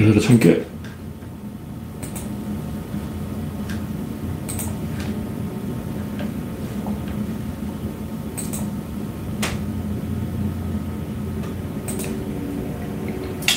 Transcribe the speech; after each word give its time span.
열여덟 0.00 0.20
천 0.20 0.38
개. 0.40 0.60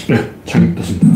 네, 0.07 0.31
창이 0.45 0.75
떴습니다. 0.75 1.07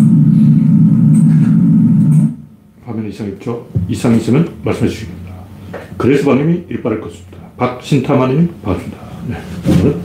화면 2.86 3.08
이상 3.08 3.28
있죠? 3.28 3.68
이상 3.88 4.16
있으면 4.16 4.52
말씀해 4.64 4.90
주시기 4.90 5.12
바랍니다. 5.24 5.96
그레스바님이 5.98 6.66
일발을 6.70 7.02
껐습니다. 7.02 7.56
박신타마님이 7.58 8.48
반갑습니다. 8.64 8.98
네, 9.28 9.38
오늘은 9.70 10.02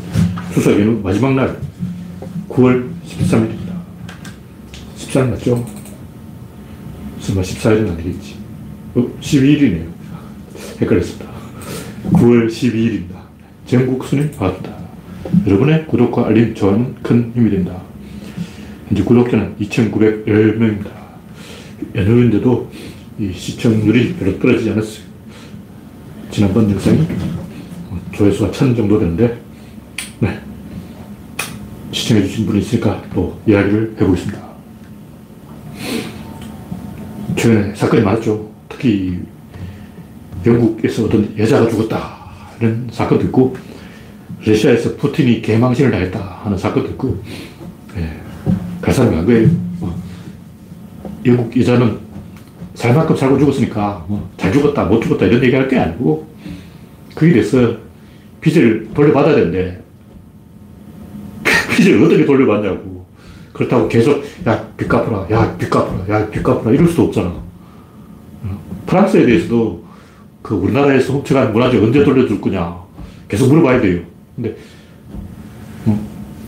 추석 0.53 0.73
연휴 0.73 1.01
마지막 1.03 1.35
날 1.35 1.59
9월 2.51 2.91
13일입니다. 3.07 3.66
14일 5.17 5.31
맞죠? 5.31 5.67
설마 7.21 7.43
14일은 7.43 7.91
아니겠지. 7.93 8.37
어, 8.95 9.07
12일이네요. 9.21 9.87
헷갈렸습니다. 10.81 11.27
9월 12.13 12.47
12일입니다. 12.49 13.17
전국 13.67 14.05
순위 14.05 14.31
반갑습니다. 14.31 14.77
여러분의 15.47 15.87
구독과 15.87 16.27
알림, 16.27 16.55
좋아요는 16.55 16.97
큰 17.03 17.33
힘이 17.35 17.51
됩니다. 17.51 17.83
현재 18.89 19.03
구독자는 19.03 19.57
2,910명입니다. 19.59 20.91
연휴인데도 21.95 22.71
이 23.19 23.33
시청률이 23.33 24.15
별로 24.17 24.39
떨어지지 24.39 24.71
않았어요. 24.71 25.07
지난번 26.31 26.71
영상이 26.71 27.07
조회수가 28.13 28.51
1000 28.53 28.77
정도 28.77 28.99
되는데, 28.99 29.41
네. 30.21 30.39
시청해주신 31.91 32.47
분이 32.47 32.61
있으니까 32.61 33.03
또 33.15 33.41
이야기를 33.47 33.97
해보겠습니다. 34.01 34.56
최근에 37.37 37.75
사건이 37.75 38.03
많았죠. 38.03 38.51
특히 38.69 39.21
영국에서 40.45 41.05
어떤 41.05 41.37
여자가 41.39 41.69
죽었다. 41.69 42.17
이런 42.61 42.89
사건도 42.91 43.25
있고, 43.27 43.57
러시아에서 44.45 44.97
푸틴이 44.97 45.43
개망신을 45.43 45.91
당했다 45.91 46.19
하는 46.45 46.57
사건도 46.57 46.91
있고, 46.91 47.23
예. 47.97 48.11
갈 48.81 48.95
사람이 48.95 49.17
안 49.17 49.27
거예요. 49.27 49.49
뭐, 49.81 49.95
영국 51.25 51.57
여자는 51.59 51.99
살 52.75 52.95
만큼 52.95 53.17
살고 53.17 53.39
죽었으니까 53.39 54.05
뭐 54.07 54.29
잘 54.37 54.53
죽었다, 54.53 54.85
못 54.85 55.01
죽었다 55.01 55.25
이런 55.27 55.43
얘기 55.43 55.55
할 55.57 55.67
게 55.67 55.79
아니고 55.79 56.29
거기에 57.15 57.33
대해서 57.33 57.75
빚을 58.43 58.91
돌려받아야 58.95 59.35
되는데 59.35 59.83
빚을 61.75 62.03
어떻게 62.05 62.25
돌려받냐고. 62.27 62.96
그렇다고 63.57 63.89
계속 63.89 64.23
야, 64.47 64.69
빚 64.77 64.87
갚아라, 64.87 65.27
야, 65.31 65.57
빚 65.57 65.71
갚아라, 65.71 66.07
야, 66.11 66.29
빚 66.29 66.43
갚아라 66.43 66.73
이럴 66.73 66.87
수도 66.89 67.05
없잖아. 67.05 67.33
프랑스에 68.85 69.25
대해서도 69.25 69.83
그 70.43 70.55
우리나라에서 70.55 71.15
훔쳐간 71.15 71.55
문화재 71.55 71.79
언제 71.79 72.05
돌려줄 72.05 72.39
거냐 72.39 72.77
계속 73.29 73.49
물어봐야 73.49 73.81
돼요. 73.81 74.01
근데 74.37 74.55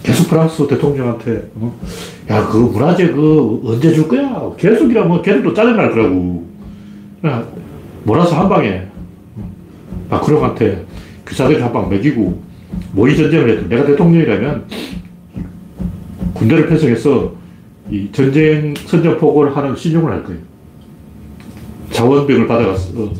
계속 0.02 0.28
프랑스 0.28 0.66
대통령한테 0.66 1.50
어? 1.54 1.80
야, 2.28 2.46
그 2.46 2.58
문화재 2.58 3.08
그 3.08 3.62
언제 3.64 3.90
줄 3.92 4.06
거야? 4.06 4.50
계속이라면 4.58 5.22
걔들도 5.22 5.54
짜증날 5.54 5.90
거라고. 5.90 6.46
몰아서 8.04 8.38
한 8.38 8.48
방에 8.50 8.82
마크롱한테 10.10 10.84
기사들 11.26 11.62
한방 11.62 11.88
먹이고 11.88 12.42
모의 12.92 13.16
전쟁을 13.16 13.50
해도 13.50 13.68
내가 13.68 13.86
대통령이라면 13.86 14.66
군대를 16.38 16.68
편성해서 16.68 17.32
이 17.90 18.08
전쟁 18.12 18.74
선전포고를 18.74 19.56
하는 19.56 19.74
신용을 19.74 20.12
할 20.12 20.24
거예요. 20.24 20.40
자원병을 21.90 22.46
받아가서 22.46 23.12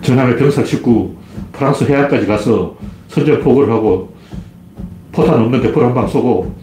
전함에 0.00 0.36
병사 0.36 0.64
싣고 0.64 1.16
프랑스 1.52 1.84
해안까지 1.84 2.26
가서 2.26 2.76
선전포고를 3.08 3.72
하고 3.72 4.14
포탄 5.12 5.40
없는 5.40 5.60
대포를 5.60 5.88
한 5.88 5.94
방 5.94 6.08
쏘고 6.08 6.54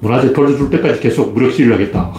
문화재 0.00 0.32
돌려줄 0.32 0.70
때까지 0.70 1.00
계속 1.00 1.34
무력 1.34 1.50
시위를 1.52 1.74
하겠다. 1.74 2.12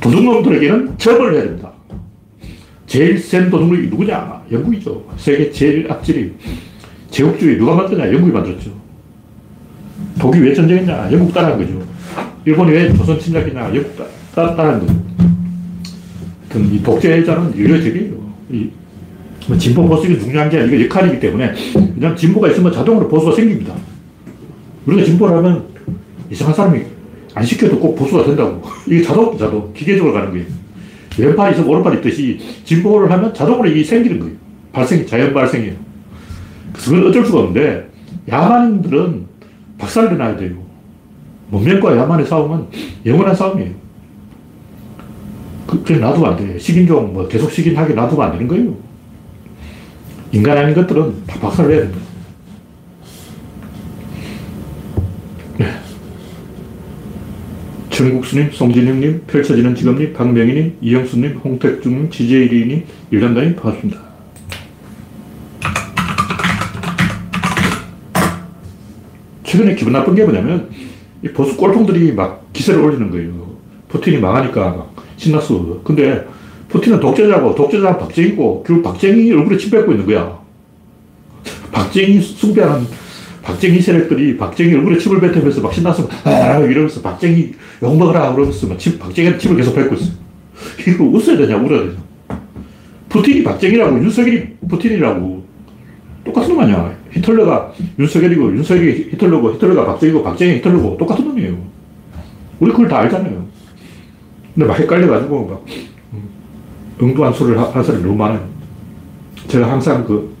도둑놈들에게는 0.00 0.98
처벌을 0.98 1.34
해야 1.34 1.42
됩니다. 1.44 1.72
제일 2.86 3.18
센 3.18 3.50
도둑놈이 3.50 3.88
누구냐? 3.88 4.42
영국이죠. 4.52 5.04
세계 5.16 5.50
제일 5.50 5.90
악질이. 5.90 6.32
제국주의 7.10 7.56
누가 7.58 7.74
만드냐? 7.74 8.12
영국이 8.12 8.32
만들었죠. 8.32 8.70
독이 10.18 10.40
왜 10.40 10.54
전쟁했냐? 10.54 11.10
영국 11.12 11.32
따라한 11.32 11.58
거죠. 11.58 11.82
일본이 12.44 12.72
왜 12.72 12.92
조선 12.92 13.18
침략했냐? 13.18 13.74
영국 13.74 13.96
따, 14.34 14.54
따라한 14.54 14.80
거죠. 14.80 15.02
이 16.72 16.82
독재자는 16.82 17.56
유료적이에요. 17.56 18.14
이, 18.50 18.68
뭐 19.48 19.56
진보 19.56 19.86
보수가 19.88 20.18
중요한 20.18 20.50
게 20.50 20.60
아니고 20.60 20.84
역할이기 20.84 21.18
때문에 21.18 21.52
그냥 21.94 22.14
진보가 22.14 22.50
있으면 22.50 22.72
자동으로 22.72 23.08
보수가 23.08 23.34
생깁니다. 23.34 23.74
우리가 24.86 25.04
진보를 25.04 25.36
하면 25.38 25.64
이상한 26.30 26.54
사람이 26.54 26.82
안 27.34 27.44
시켜도 27.44 27.78
꼭 27.78 27.96
보수가 27.96 28.24
된다고. 28.24 28.62
이게 28.86 29.02
자동, 29.02 29.36
자동. 29.38 29.72
기계적으로 29.72 30.12
가는 30.12 30.30
거예요. 30.30 30.44
왼팔이 31.18 31.52
있으면 31.52 31.68
오른팔이 31.68 31.96
있듯이 31.98 32.38
진보를 32.64 33.10
하면 33.10 33.32
자동으로 33.34 33.68
이게 33.68 33.84
생기는 33.84 34.18
거예요. 34.18 34.34
발생, 34.72 35.06
자연 35.06 35.32
발생이에요. 35.32 35.74
그래서 36.72 36.90
그건 36.90 37.08
어쩔 37.08 37.26
수가 37.26 37.40
없는데, 37.40 37.88
야만인들은 38.28 39.26
박살내 39.82 40.14
놔야 40.14 40.36
돼요. 40.36 40.54
문명과 41.50 41.96
야만의 41.96 42.24
싸움은 42.26 42.66
영원한 43.04 43.34
싸움이에요. 43.34 43.72
그, 45.66 45.82
그래 45.82 45.98
놔두면 45.98 46.30
안 46.30 46.36
돼. 46.36 46.56
식인종, 46.56 47.12
뭐 47.12 47.26
계속 47.26 47.50
식인하게 47.50 47.94
놔두면 47.94 48.24
안 48.24 48.32
되는 48.32 48.46
거예요. 48.46 48.76
인간 50.30 50.56
아닌 50.56 50.74
것들은 50.74 51.26
다 51.26 51.40
박살내야 51.40 51.80
됩니다. 51.80 52.00
전국수님, 57.90 58.50
송진영님, 58.52 59.24
펼쳐지는 59.26 59.74
직업님, 59.74 60.12
박명희님, 60.12 60.78
이영수님, 60.80 61.38
홍택중님, 61.38 62.10
지재일이님, 62.10 62.84
일단단님 63.10 63.56
반갑습니다. 63.56 64.11
최근에 69.52 69.74
기분 69.74 69.92
나쁜 69.92 70.14
게 70.14 70.24
뭐냐면 70.24 70.70
이 71.22 71.28
보수 71.28 71.54
꼴통들이 71.58 72.12
막 72.12 72.50
기세를 72.54 72.80
올리는 72.80 73.10
거예요. 73.10 73.52
푸틴이 73.88 74.16
망하니까 74.16 74.60
막 74.60 74.94
신났어. 75.18 75.82
근데 75.84 76.26
푸틴은 76.70 77.00
독재자고 77.00 77.54
독재자는 77.54 77.98
박정희고 77.98 78.64
결국 78.66 78.82
박정희 78.82 79.30
얼굴에 79.30 79.58
침 79.58 79.70
뱉고 79.70 79.92
있는 79.92 80.06
거야. 80.06 80.40
박정희 81.70 82.18
숭배하는 82.22 82.86
박정희 83.42 83.78
세력들이 83.78 84.38
박정희 84.38 84.74
얼굴에 84.74 84.96
침을 84.96 85.20
뱉으면서 85.20 85.60
막 85.60 85.74
신나서 85.74 86.08
아 86.24 86.58
이러면서 86.60 87.02
박정희 87.02 87.52
욕먹어라 87.82 88.32
그러면서 88.32 88.66
막 88.66 88.78
침, 88.78 88.98
박정희한테 88.98 89.38
침을 89.38 89.58
계속 89.58 89.74
뱉고 89.74 89.96
있어. 89.96 90.12
이거 90.88 91.04
웃어야 91.04 91.36
되냐 91.36 91.58
울어야 91.58 91.80
되냐. 91.80 91.96
푸틴이 93.10 93.42
박정희라고 93.42 93.98
윤석열이 93.98 94.46
푸틴이라고 94.66 95.41
똑같은 96.24 96.54
놈 96.54 96.60
아니야. 96.60 96.94
히틀러가 97.12 97.72
윤석열이고 97.98 98.56
윤석열이 98.56 99.10
히틀러고 99.12 99.54
히틀러가 99.54 99.86
박정희고 99.86 100.22
박정희 100.22 100.54
히틀러고 100.56 100.96
똑같은 100.96 101.24
놈이에요. 101.26 101.56
우리 102.60 102.70
그걸 102.70 102.88
다 102.88 102.98
알잖아요. 103.00 103.44
근데 104.54 104.66
막 104.66 104.78
헷갈려가지고 104.78 105.46
막 105.46 105.64
엉뚱한 107.00 107.32
소리를 107.32 107.58
하는 107.58 107.82
사람이 107.82 108.04
너무 108.04 108.16
많아요. 108.16 108.46
제가 109.48 109.70
항상 109.70 110.04
그 110.04 110.32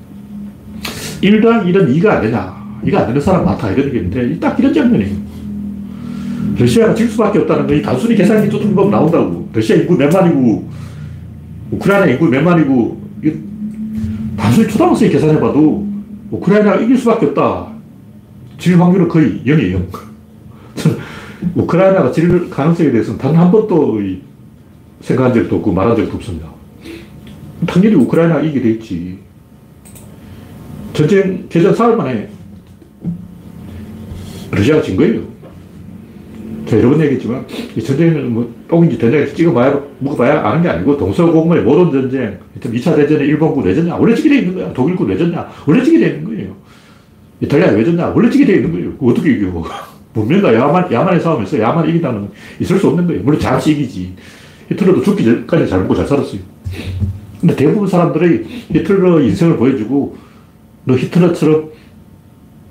1당 1.22 1.64
1은 1.64 1.96
2가 1.96 2.06
안 2.06 2.22
되냐. 2.22 2.62
이거 2.84 2.98
안 2.98 3.06
되는 3.06 3.20
사람 3.20 3.44
많다 3.44 3.70
이런 3.70 3.86
얘기인데 3.86 4.38
딱 4.38 4.58
이런 4.58 4.72
장면이에요. 4.74 5.16
러시아가 6.58 6.94
질 6.94 7.08
수밖에 7.08 7.38
없다는 7.40 7.66
거 7.66 7.82
단순히 7.82 8.14
계산기 8.16 8.48
뚜껑 8.50 8.74
보면 8.74 8.90
나온다고. 8.90 9.48
러시아 9.52 9.76
인구 9.76 9.96
몇 9.96 10.12
만이고 10.12 10.68
우크라이나 11.72 12.06
인구 12.12 12.26
몇 12.28 12.42
만이고 12.42 13.00
단순히 14.42 14.68
초등학생이 14.68 15.12
계산해봐도 15.12 15.86
우크라이나가 16.32 16.80
이길 16.80 16.98
수밖에 16.98 17.26
없다. 17.26 17.68
질 18.58 18.80
확률은 18.80 19.06
거의 19.08 19.40
0이에요 19.46 19.72
0. 19.74 19.88
우크라이나가 21.54 22.10
질 22.10 22.50
가능성에 22.50 22.90
대해서는 22.90 23.18
단 23.20 23.36
한 23.36 23.52
번도 23.52 24.00
생각한 25.00 25.32
적도 25.32 25.56
없고 25.56 25.72
말한 25.72 25.96
적도 25.96 26.16
없습니다. 26.16 26.48
당연히 27.66 27.94
우크라이나가 27.94 28.40
이기게 28.42 28.62
돼 28.62 28.70
있지. 28.72 29.18
전쟁 30.92 31.46
개전 31.48 31.74
사흘 31.74 31.96
만에 31.96 32.28
러시아가 34.50 34.82
진 34.82 34.96
거예요. 34.96 35.22
제가 36.72 36.82
여러 36.82 36.90
번 36.90 37.04
얘기했지만, 37.04 37.46
이 37.76 37.82
전쟁은 37.82 38.32
뭐, 38.32 38.50
똥인지 38.66 38.96
된장인지 38.96 39.34
찍어봐야, 39.34 39.78
묵어봐야 39.98 40.40
아는 40.40 40.62
게 40.62 40.70
아니고, 40.70 40.96
동서고금의 40.96 41.62
모든 41.64 41.92
전쟁, 41.92 42.38
2차 42.58 42.96
대전에 42.96 43.26
일본군 43.26 43.64
왜 43.64 43.74
졌냐? 43.74 43.96
원래 43.96 44.14
지게 44.14 44.30
돼 44.30 44.38
있는 44.38 44.54
거야. 44.54 44.72
독일군 44.72 45.08
왜 45.08 45.18
졌냐? 45.18 45.50
원래 45.66 45.84
지게 45.84 45.98
돼 45.98 46.06
있는 46.06 46.24
거예요. 46.24 46.56
이탈리아 47.40 47.72
왜 47.72 47.84
졌냐? 47.84 48.12
원래 48.14 48.30
지게 48.30 48.46
돼 48.46 48.54
있는 48.54 48.72
거예요. 48.72 48.92
어떻게 49.02 49.32
이겨? 49.32 49.62
문명과 50.14 50.54
야만, 50.54 50.90
야만의 50.90 51.20
싸움에서 51.20 51.58
야만 51.58 51.88
이긴다는 51.88 52.28
있을 52.60 52.78
수 52.78 52.88
없는 52.88 53.06
거예요. 53.06 53.22
물론 53.22 53.38
잠시 53.38 53.72
이기지. 53.72 54.14
히틀러도 54.70 55.02
죽기 55.02 55.24
전까지 55.24 55.68
잘 55.68 55.80
먹고 55.80 55.94
잘 55.94 56.06
살았어요. 56.06 56.40
근데 57.40 57.54
대부분 57.56 57.86
사람들이 57.86 58.44
히틀러 58.72 59.20
인생을 59.20 59.56
보여주고 59.56 60.16
너 60.84 60.96
히틀러처럼 60.96 61.70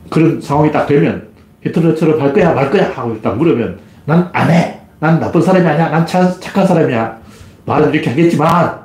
그런 0.10 0.42
상황이 0.42 0.72
딱 0.72 0.88
되면 0.88 1.28
히틀러처럼 1.64 2.20
할 2.22 2.34
거야 2.34 2.54
말 2.54 2.70
거야 2.72 2.90
하고 2.90 3.20
딱 3.22 3.38
물으면 3.38 3.91
난 4.06 4.30
안 4.34 4.50
해. 4.50 4.80
난 5.00 5.20
나쁜 5.20 5.42
사람이 5.42 5.66
아니야. 5.66 5.90
난 5.90 6.06
차, 6.06 6.30
착한 6.40 6.66
사람이야. 6.66 7.20
말은 7.66 7.94
이렇게 7.94 8.10
하겠지만 8.10 8.80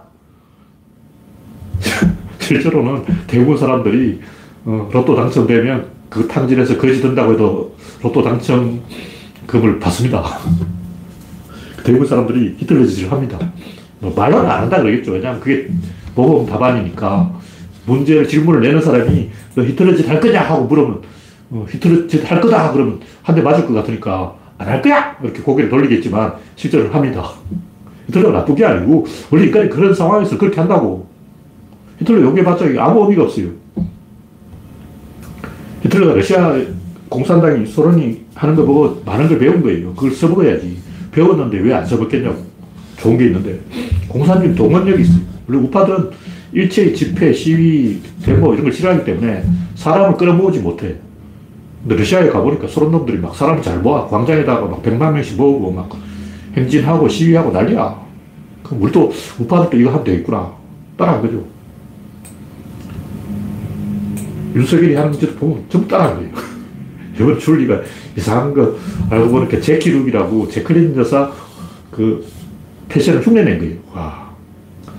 실제로는 2.41 3.05
대부분 3.27 3.57
사람들이 3.57 4.21
어, 4.65 4.89
로또 4.93 5.15
당첨되면 5.17 5.87
그 6.09 6.27
탕진에서 6.27 6.79
거지 6.79 7.01
든다고 7.01 7.33
해도 7.33 7.75
로또 8.03 8.23
당첨금을 8.23 9.79
받습니다. 9.81 10.23
대부분 11.85 12.07
사람들이 12.07 12.57
히틀러 12.59 12.85
짓을 12.87 13.11
합니다. 13.11 13.39
뭐 14.01 14.13
말로는 14.15 14.51
안 14.51 14.63
한다 14.63 14.79
그러겠죠. 14.83 15.13
왜냐하면 15.13 15.41
그게 15.41 15.69
모범 16.15 16.47
답안이니까 16.47 17.31
문제를 17.87 18.27
질문을 18.27 18.61
내는 18.61 18.81
사람이 18.81 19.31
너 19.55 19.63
히틀러 19.63 19.95
짓할 19.97 20.21
거냐 20.21 20.43
하고 20.43 20.65
물으면 20.65 21.03
어, 21.51 21.67
히틀러 21.71 22.07
짓할 22.09 22.41
거다 22.41 22.73
그러면 22.73 23.01
한 23.23 23.35
대 23.37 23.43
맞을 23.43 23.67
것 23.67 23.75
같으니까 23.75 24.35
안 24.59 24.69
할 24.69 24.81
거야 24.83 25.17
이렇게 25.23 25.43
고개를 25.43 25.69
돌리겠지만 25.71 26.33
실제로 26.57 26.89
합니다. 26.91 27.31
히틀러가 28.07 28.39
나쁜 28.39 28.55
게 28.55 28.65
아니고 28.65 29.07
원래 29.31 29.47
인간이 29.47 29.69
그런 29.69 29.93
상황에서 29.95 30.39
그렇게 30.39 30.59
한다고 30.61 31.07
히틀러 31.99 32.23
용해봤자 32.23 32.67
아무 32.79 33.03
의미가 33.03 33.25
없어요. 33.25 33.49
히틀러가 35.83 36.15
러시아 36.15 36.57
공산당이 37.09 37.67
소련이 37.67 38.23
하는 38.35 38.55
거 38.57 38.65
보고 38.65 39.03
많은 39.05 39.29
걸 39.29 39.39
배운 39.39 39.63
거예요. 39.63 39.95
그걸 39.95 40.11
써먹어야지. 40.11 40.77
배웠는데 41.13 41.59
왜 41.61 41.73
안 41.73 41.85
써먹겠냐고. 41.87 42.45
좋은 42.99 43.17
게 43.19 43.27
있는데. 43.27 43.61
공산주의 44.09 44.55
동원력이 44.55 45.03
있어요. 45.03 45.21
그리고 45.47 45.65
우파들은 45.65 46.11
일체의 46.53 46.95
집회, 46.95 47.33
시위, 47.33 48.01
데모 48.25 48.53
이런 48.55 48.65
걸 48.65 48.73
싫어하기 48.73 49.05
때문에 49.05 49.45
사람을 49.77 50.17
끌어모으지 50.17 50.61
못해. 50.61 50.97
러시아에 51.95 52.31
가보니까 52.31 52.67
소련 52.67 52.91
놈들이 52.91 53.19
막 53.19 53.35
사람을 53.35 53.63
잘 53.63 53.79
모아. 53.79 54.07
광장에다가 54.07 54.67
막 54.67 54.83
백만 54.83 55.15
명씩 55.15 55.37
모으고 55.37 55.71
막 55.71 55.89
행진하고 56.57 57.09
시위하고 57.09 57.53
난리야. 57.53 58.07
그럼 58.63 58.83
우리도 58.83 59.13
우파들도 59.39 59.77
이거 59.77 59.91
하면 59.91 60.05
되겠구나. 60.05 60.53
따라한 60.97 61.23
거죠. 61.23 61.45
윤석열이 64.55 64.95
하는 64.95 65.13
짓을 65.13 65.35
보면 65.35 65.65
전부 65.69 65.87
따라한 65.87 66.17
거예요. 66.17 66.31
이번 67.15 67.39
줄리가 67.39 67.83
이상한 68.17 68.53
거 68.53 68.75
알고 69.11 69.29
보니까 69.29 69.61
제키룩이라고 69.61 70.49
제클린 70.49 70.97
여사 70.97 71.31
그 71.91 72.27
패션을 72.89 73.25
흉내낸 73.25 73.59
거예요. 73.59 73.77
와. 73.93 74.31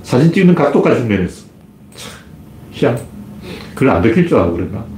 사진 0.03 0.31
찍는 0.31 0.55
각도까지 0.55 1.01
흉내냈어. 1.01 1.45
희한. 2.71 2.99
그걸 3.73 3.89
안 3.89 4.01
들킬 4.01 4.27
줄 4.27 4.37
알고 4.37 4.55
그랬나? 4.55 4.96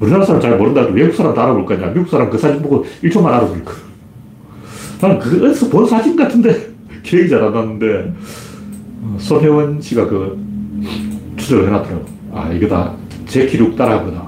우리나라 0.00 0.24
사람 0.24 0.40
잘 0.40 0.56
모른다 0.58 0.82
외국 0.92 1.14
사람 1.14 1.32
알아볼 1.38 1.64
거 1.66 1.74
아니야. 1.74 1.92
미국 1.92 2.08
사람 2.08 2.30
그 2.30 2.38
사진 2.38 2.62
보고 2.62 2.84
1초만 3.02 3.26
알아볼 3.26 3.64
거 3.64 3.72
나는 5.00 5.18
그 5.18 5.44
어디서 5.46 5.68
본 5.68 5.86
사진 5.86 6.16
같은데 6.16 6.70
기억이 7.02 7.28
잘 7.28 7.42
안 7.42 7.52
나는데 7.52 8.12
어, 9.02 9.16
손혜원 9.18 9.80
씨가 9.80 10.06
그 10.06 10.38
추적을 11.36 11.66
해놨더라고. 11.66 12.04
아, 12.32 12.50
이거 12.52 12.66
다 12.68 12.94
제 13.26 13.46
기록 13.46 13.74
따라한 13.74 14.04
거다. 14.04 14.22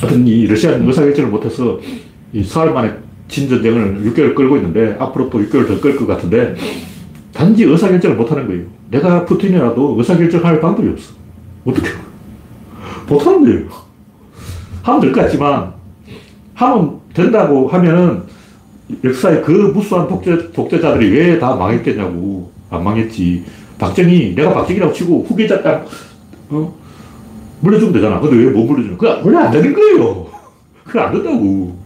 하여튼 0.00 0.26
이 0.26 0.46
러시아는 0.46 0.86
의사결정을 0.86 1.30
못해서 1.30 1.78
이 2.32 2.42
사흘 2.44 2.72
만에 2.72 2.92
진전쟁을 3.28 4.02
6개월 4.04 4.34
끌고 4.34 4.56
있는데 4.56 4.96
앞으로 4.98 5.30
또 5.30 5.38
6개월 5.40 5.66
더 5.66 5.80
끌 5.80 5.96
것 5.96 6.06
같은데 6.06 6.54
단지 7.32 7.64
의사결정을 7.64 8.16
못하는 8.16 8.46
거예요. 8.46 8.64
내가 8.90 9.24
푸틴이라도 9.24 9.96
의사결정할 9.98 10.60
방법이 10.60 10.88
없어. 10.90 11.12
어떻게 11.64 11.88
못하는 13.10 13.42
거예요. 13.44 13.66
하면 14.82 15.00
될 15.00 15.12
것 15.12 15.20
같지만 15.22 15.72
하면 16.54 17.00
된다고 17.12 17.68
하면은 17.68 18.22
역사에 19.04 19.40
그 19.42 19.50
무수한 19.74 20.08
독재, 20.08 20.52
독재자들이 20.52 21.10
왜 21.10 21.38
다 21.38 21.54
망했겠냐고. 21.54 22.50
안 22.70 22.84
망했지. 22.84 23.44
박정희, 23.78 24.34
내가 24.36 24.52
박정희라고 24.54 24.92
치고 24.92 25.24
후계자 25.28 25.60
딱, 25.62 25.86
어? 26.50 26.74
물려주면 27.60 27.92
되잖아. 27.94 28.20
근데 28.20 28.36
왜 28.36 28.50
못 28.50 28.64
물려주는 28.64 28.96
거야? 28.98 29.20
원래 29.24 29.38
안 29.38 29.50
되는 29.50 29.72
거예요. 29.74 30.26
그게 30.84 30.98
안 31.00 31.12
된다고. 31.12 31.76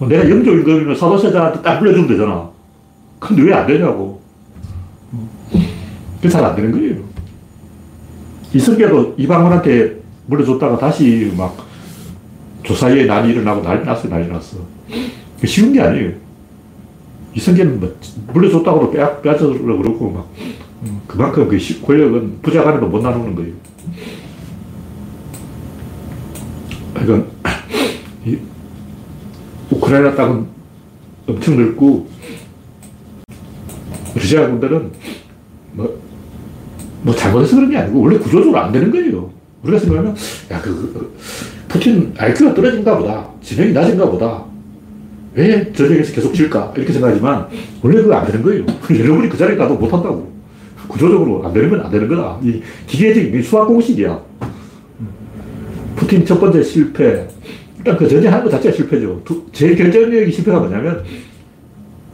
어, 0.00 0.06
내가 0.08 0.28
영조임금이면 0.28 0.96
사도세자한테 0.96 1.62
딱 1.62 1.78
물려주면 1.80 2.08
되잖아. 2.08 2.48
근데 3.20 3.42
왜 3.42 3.52
안 3.52 3.66
되냐고. 3.66 4.20
어. 5.12 5.28
그게 6.16 6.28
잘 6.28 6.44
안 6.44 6.56
되는 6.56 6.72
거예요. 6.72 6.96
이성계도 8.54 9.14
이방원한테 9.18 10.00
물려줬다가 10.26 10.78
다시 10.78 11.32
막 11.36 11.56
조사에 12.62 13.04
난이 13.04 13.32
일어나고 13.32 13.62
난리 13.62 13.84
났어, 13.84 14.08
난리 14.08 14.28
났어. 14.28 14.56
쉬운 15.44 15.72
게 15.72 15.80
아니에요. 15.80 16.12
이성계는 17.34 17.80
뭐 17.80 17.96
물려줬다고 18.32 18.90
빼앗, 18.90 19.22
빼앗으려고 19.22 19.82
그러고 19.82 20.10
막 20.10 20.28
음, 20.82 21.00
그만큼 21.06 21.48
그 21.48 21.58
권력은 21.84 22.38
부자 22.42 22.62
간에도 22.62 22.86
못 22.86 23.02
나누는 23.02 23.34
거예요. 23.34 23.52
그러니까 26.94 27.28
이 28.24 28.38
우크라이나 29.70 30.14
땅은 30.14 30.46
엄청 31.26 31.56
넓고 31.56 32.08
러시아 34.14 34.46
군대는 34.48 34.92
뭐, 35.72 36.00
뭐 37.02 37.14
잘못해서 37.14 37.56
그런 37.56 37.70
게 37.70 37.78
아니고 37.78 38.00
원래 38.00 38.16
구조적으로 38.16 38.58
안 38.58 38.72
되는 38.72 38.90
거예요. 38.92 39.33
우리가 39.64 39.78
생각하면 39.78 40.14
야, 40.50 40.60
그, 40.60 40.70
그 40.70 41.14
푸틴 41.68 42.12
IQ가 42.16 42.54
떨어진가 42.54 42.98
보다. 42.98 43.28
지명이 43.42 43.72
낮은가 43.72 44.10
보다. 44.10 44.44
왜 45.34 45.72
전쟁에서 45.72 46.14
계속 46.14 46.32
질까? 46.32 46.72
이렇게 46.76 46.92
생각하지만 46.92 47.48
원래 47.82 48.00
그거 48.02 48.14
안 48.14 48.26
되는 48.26 48.42
거예요. 48.42 48.64
여러분이 48.88 49.28
그 49.28 49.36
자리에 49.36 49.56
가도 49.56 49.74
못 49.74 49.92
한다고. 49.92 50.32
구조적으로 50.86 51.44
안 51.44 51.52
되는 51.52 51.70
건 51.70 51.80
안 51.80 51.90
되는 51.90 52.06
거다. 52.06 52.38
이 52.42 52.62
기계적인 52.86 53.42
수학 53.42 53.66
공식이야. 53.66 54.20
푸틴 55.96 56.24
첫 56.24 56.38
번째 56.38 56.62
실패. 56.62 57.26
일단 57.78 57.96
그 57.96 58.08
전쟁하는 58.08 58.44
것 58.44 58.50
자체가 58.50 58.74
실패죠. 58.76 59.22
제일 59.52 59.76
결정적인 59.76 60.30
실패가 60.30 60.58
뭐냐면, 60.58 61.02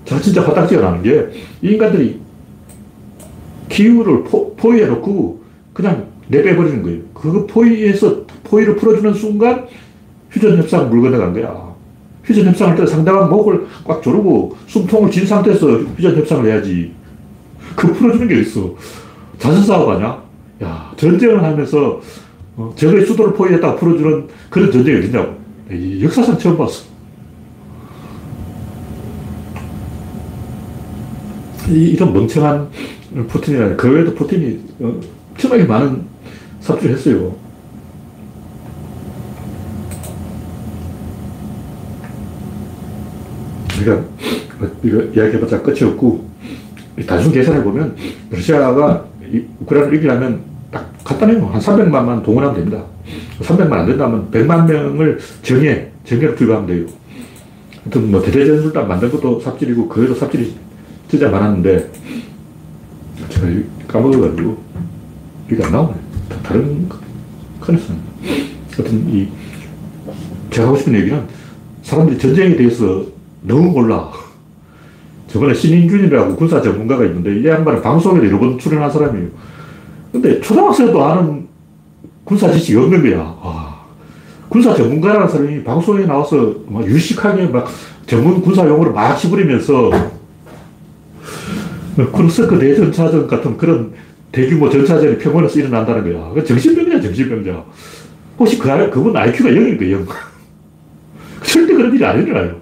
제가 0.04 0.20
진짜 0.20 0.42
화딱지가 0.42 0.80
나는 0.82 1.02
게, 1.02 1.28
이 1.62 1.72
인간들이 1.72 2.20
기후를 3.68 4.24
포, 4.24 4.54
포위해놓고 4.56 5.42
그냥 5.72 6.06
내빼버리는 6.30 6.82
거예요. 6.82 7.00
그 7.12 7.46
포위에서, 7.46 8.24
포위를 8.44 8.76
풀어주는 8.76 9.14
순간 9.14 9.66
휴전 10.30 10.56
협상 10.58 10.88
물 10.88 11.02
건너간 11.02 11.32
거야. 11.32 11.70
휴전 12.24 12.46
협상할 12.46 12.76
때 12.76 12.86
상대방 12.86 13.28
목을 13.28 13.66
꽉 13.84 14.02
조르고 14.02 14.56
숨통을 14.66 15.10
진 15.10 15.26
상태에서 15.26 15.66
휴전 15.96 16.16
협상을 16.16 16.46
해야지. 16.46 16.92
그 17.74 17.92
풀어주는 17.92 18.28
게 18.28 18.40
있어. 18.40 18.74
자선 19.38 19.62
사업 19.64 19.88
아니야? 19.88 20.22
야, 20.62 20.92
전쟁을 20.96 21.42
하면서 21.42 22.00
어, 22.56 22.72
적의 22.76 23.06
수도를 23.06 23.32
포위했다가 23.34 23.76
풀어주는 23.76 24.28
그런 24.50 24.70
전쟁이 24.70 24.98
어딨냐고. 24.98 25.34
이 25.72 26.04
역사상 26.04 26.38
처음 26.38 26.58
봤어. 26.58 26.84
이, 31.68 31.96
런 31.96 32.12
멍청한 32.12 32.68
푸틴이라 33.28 33.76
그 33.76 33.90
외에도 33.90 34.14
푸틴이 34.14 34.60
어, 34.80 35.00
엄청나게 35.30 35.64
많은 35.64 36.09
삽질을 36.60 36.96
했어요. 36.96 37.34
그러니까 43.78 44.06
이거 44.82 45.02
이야기해봤자 45.02 45.62
끝이 45.62 45.82
없고 45.84 46.28
단순 47.06 47.32
계산해 47.32 47.62
보면 47.64 47.96
러시아가 48.30 49.06
우크라이나를 49.60 49.96
이기려면 49.96 50.40
딱 50.70 50.92
간단해요. 51.04 51.46
한 51.46 51.60
300만만 51.60 52.22
동원하면 52.22 52.56
됩니다. 52.56 52.84
300만 53.40 53.72
안 53.72 53.86
된다면 53.86 54.30
100만 54.30 54.70
명을 54.70 55.18
정예, 55.42 55.90
정예로 56.04 56.34
투입하면 56.34 56.66
돼요. 56.66 56.86
하여튼 57.82 58.10
뭐 58.10 58.20
대대전술단 58.20 58.86
만든 58.86 59.10
것도 59.10 59.40
삽질이고 59.40 59.88
그것도 59.88 60.14
삽질이 60.14 60.54
진짜 61.08 61.30
많았는데 61.30 61.90
제가 63.30 63.46
까먹어가지고 63.88 64.58
이게 65.50 65.64
안 65.64 65.72
나오네. 65.72 66.09
다른 66.50 66.88
컨셉 67.60 67.94
하여튼 68.76 69.08
이 69.08 69.28
제가 70.50 70.66
하고 70.66 70.76
싶은 70.76 70.94
얘기는 70.94 71.22
사람들이 71.84 72.18
전쟁에 72.18 72.56
대해서 72.56 73.04
너무 73.42 73.70
몰라. 73.70 74.10
저번에 75.28 75.54
신인균이라고 75.54 76.34
군사 76.34 76.60
전문가가 76.60 77.04
있는데 77.04 77.38
이 77.38 77.46
양반은 77.46 77.80
방송에 77.80 78.26
여러 78.26 78.40
번 78.40 78.58
출연한 78.58 78.90
사람이에요. 78.90 79.28
근데 80.10 80.40
초등학생도 80.40 81.04
아는 81.04 81.46
군사 82.24 82.50
지식이 82.50 82.76
없는 82.76 83.00
거야. 83.00 83.20
와. 83.20 83.80
군사 84.48 84.74
전문가라는 84.74 85.28
사람이 85.28 85.62
방송에 85.62 86.04
나와서 86.04 86.52
막 86.66 86.84
유식하게 86.84 87.46
막 87.46 87.68
전문 88.06 88.42
군사 88.42 88.66
용어를 88.66 88.92
막 88.92 89.16
씹으리면서 89.16 89.90
쿠르스크 92.12 92.58
대전차전 92.58 93.28
같은 93.28 93.56
그런 93.56 93.92
대규모 94.32 94.70
전차전이 94.70 95.18
평원에서 95.18 95.58
일어난다는 95.58 96.04
거야. 96.04 96.30
그 96.32 96.44
정신병이야, 96.44 97.00
정신병자. 97.00 97.64
혹시 98.38 98.58
그 98.58 98.90
그분 98.90 99.16
IQ가 99.16 99.50
0인 99.50 99.78
거예요, 99.78 99.96
0. 99.98 100.06
절대 101.42 101.74
그런 101.74 101.94
일이 101.94 102.04
안 102.04 102.22
일어나요. 102.22 102.60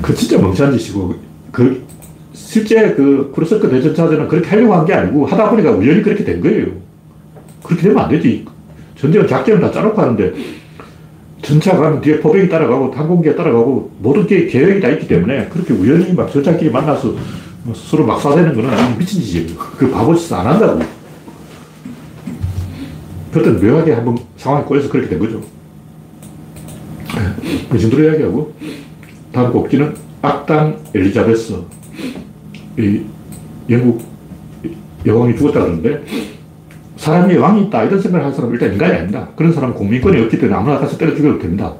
그 0.00 0.14
진짜 0.14 0.38
멍청한 0.38 0.76
짓이고, 0.78 1.14
그, 1.50 1.82
실제 2.32 2.92
그 2.94 3.32
쿠르스크 3.34 3.68
대전차전은 3.68 4.28
그렇게 4.28 4.48
하려고 4.48 4.74
한 4.74 4.84
게 4.84 4.92
아니고 4.92 5.26
하다 5.26 5.50
보니까 5.50 5.70
우연히 5.72 6.02
그렇게 6.02 6.24
된 6.24 6.40
거예요. 6.40 6.66
그렇게 7.62 7.82
되면 7.84 7.98
안 7.98 8.08
되지. 8.10 8.44
전쟁은 8.96 9.26
작전을 9.26 9.60
다 9.60 9.70
짜놓고 9.70 10.00
하는데 10.00 10.32
전차 11.42 11.76
가면 11.76 12.00
뒤에 12.00 12.20
포병이 12.20 12.48
따라가고 12.48 12.90
항공기가 12.92 13.34
따라가고 13.36 13.92
모든 13.98 14.26
게 14.26 14.46
계획이 14.46 14.80
다 14.80 14.88
있기 14.88 15.06
때문에 15.06 15.48
그렇게 15.48 15.74
우연히 15.74 16.12
막 16.12 16.30
전차끼리 16.32 16.70
만나서 16.70 17.14
서로 17.72 18.04
막 18.04 18.20
쏴대는 18.20 18.54
거는 18.54 18.98
미친 18.98 19.22
짓이에요. 19.22 19.56
그 19.56 19.90
바보 19.90 20.14
짓을 20.14 20.36
안 20.36 20.46
한다고. 20.46 20.82
그때 23.32 23.50
묘하게 23.50 23.92
한번 23.92 24.18
상황이 24.36 24.64
꼬여서 24.64 24.88
그렇게 24.88 25.08
된 25.08 25.18
거죠. 25.18 25.40
그 27.70 27.78
정도로 27.78 28.04
이야기하고 28.04 28.54
다음 29.32 29.52
곡지는 29.52 29.94
악당 30.20 30.78
엘리자베스. 30.94 31.56
이 32.78 33.02
영국 33.70 34.02
여왕이 35.06 35.36
죽었다 35.36 35.60
그러는데 35.60 36.04
사람이 36.96 37.36
왕이 37.36 37.64
있다 37.64 37.84
이런 37.84 38.00
생각을 38.00 38.24
하는 38.24 38.34
사람은 38.34 38.54
일단 38.54 38.72
인간이 38.72 38.92
아닙니다. 38.92 39.28
그런 39.36 39.52
사람은 39.52 39.74
공민권이 39.74 40.20
없기 40.22 40.38
때문에 40.38 40.56
아무나 40.56 40.78
가서 40.78 40.96
때려 40.96 41.14
죽여도 41.14 41.38
됩니다. 41.38 41.72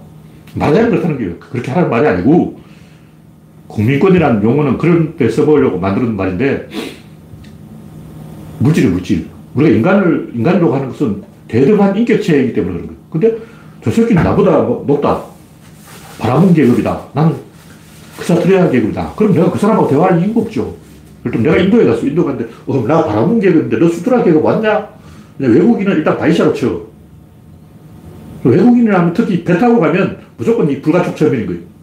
말하자면 0.55 0.91
그렇다는 0.91 1.19
게 1.19 1.37
그렇게 1.51 1.71
하라는 1.71 1.91
말이 1.91 2.07
아니고 2.07 2.61
국민권이라는 3.75 4.43
용어는 4.43 4.79
그런 4.79 5.17
데 5.17 5.29
써보려고 5.29 5.79
만들었는 5.79 6.17
말인데 6.17 6.69
물질이 8.61 8.89
물질. 8.89 9.27
우리가 9.55 9.77
인간을 9.77 10.31
인간이라고 10.35 10.75
하는 10.75 10.89
것은 10.89 11.23
대등한 11.49 11.97
인격체이기 11.97 12.53
때문에 12.53 12.75
그런 12.75 12.87
거예요. 12.87 13.01
근데 13.11 13.37
저 13.83 13.91
새끼는 13.91 14.23
나보다 14.23 14.63
뭐 14.63 14.85
높다. 14.87 15.23
브라만 16.19 16.55
계급이다. 16.55 17.01
나는 17.13 17.35
크샤트리아 18.17 18.71
계급이다. 18.71 19.13
그럼 19.17 19.35
내가 19.35 19.51
그 19.51 19.59
사람하고 19.59 19.89
대화할 19.89 20.23
이유가 20.23 20.43
없죠. 20.43 20.75
그럼 21.25 21.43
내가 21.43 21.57
인도에 21.57 21.85
갔어. 21.85 22.07
인도 22.07 22.25
갔는데, 22.25 22.51
어, 22.67 22.85
나 22.87 23.05
브라만 23.05 23.41
계급인데 23.41 23.79
너 23.79 23.89
수드라 23.89 24.23
계급 24.23 24.45
아냐? 24.45 24.89
외국인은 25.39 25.97
일단 25.97 26.17
바이샤로 26.17 26.55
쳐. 26.55 26.81
외국인이라면 28.45 29.13
특히 29.15 29.43
배 29.43 29.59
타고 29.59 29.81
가면 29.81 30.19
무조건 30.37 30.71
이 30.71 30.81
불가촉천민인 30.81 31.47
거예요. 31.47 31.74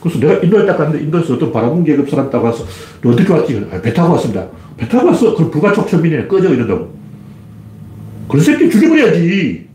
그래서 0.00 0.18
내가 0.18 0.34
인도에 0.42 0.66
딱 0.66 0.78
갔는데 0.78 1.04
인도에서 1.04 1.34
어떤 1.34 1.52
바라본 1.52 1.84
계급 1.84 2.08
사람 2.08 2.30
딱 2.30 2.42
와서 2.42 2.64
너 3.02 3.10
어떻게 3.10 3.32
왔지? 3.32 3.66
아, 3.70 3.80
배 3.80 3.92
타고 3.92 4.12
왔습니다. 4.14 4.46
배 4.76 4.88
타고 4.88 5.08
왔어. 5.08 5.34
그럼 5.34 5.50
불가촉 5.50 5.88
처음이네. 5.88 6.26
꺼져 6.26 6.52
이런다고. 6.54 6.90
그런 8.28 8.44
새끼 8.44 8.70
죽여버려야지. 8.70 9.68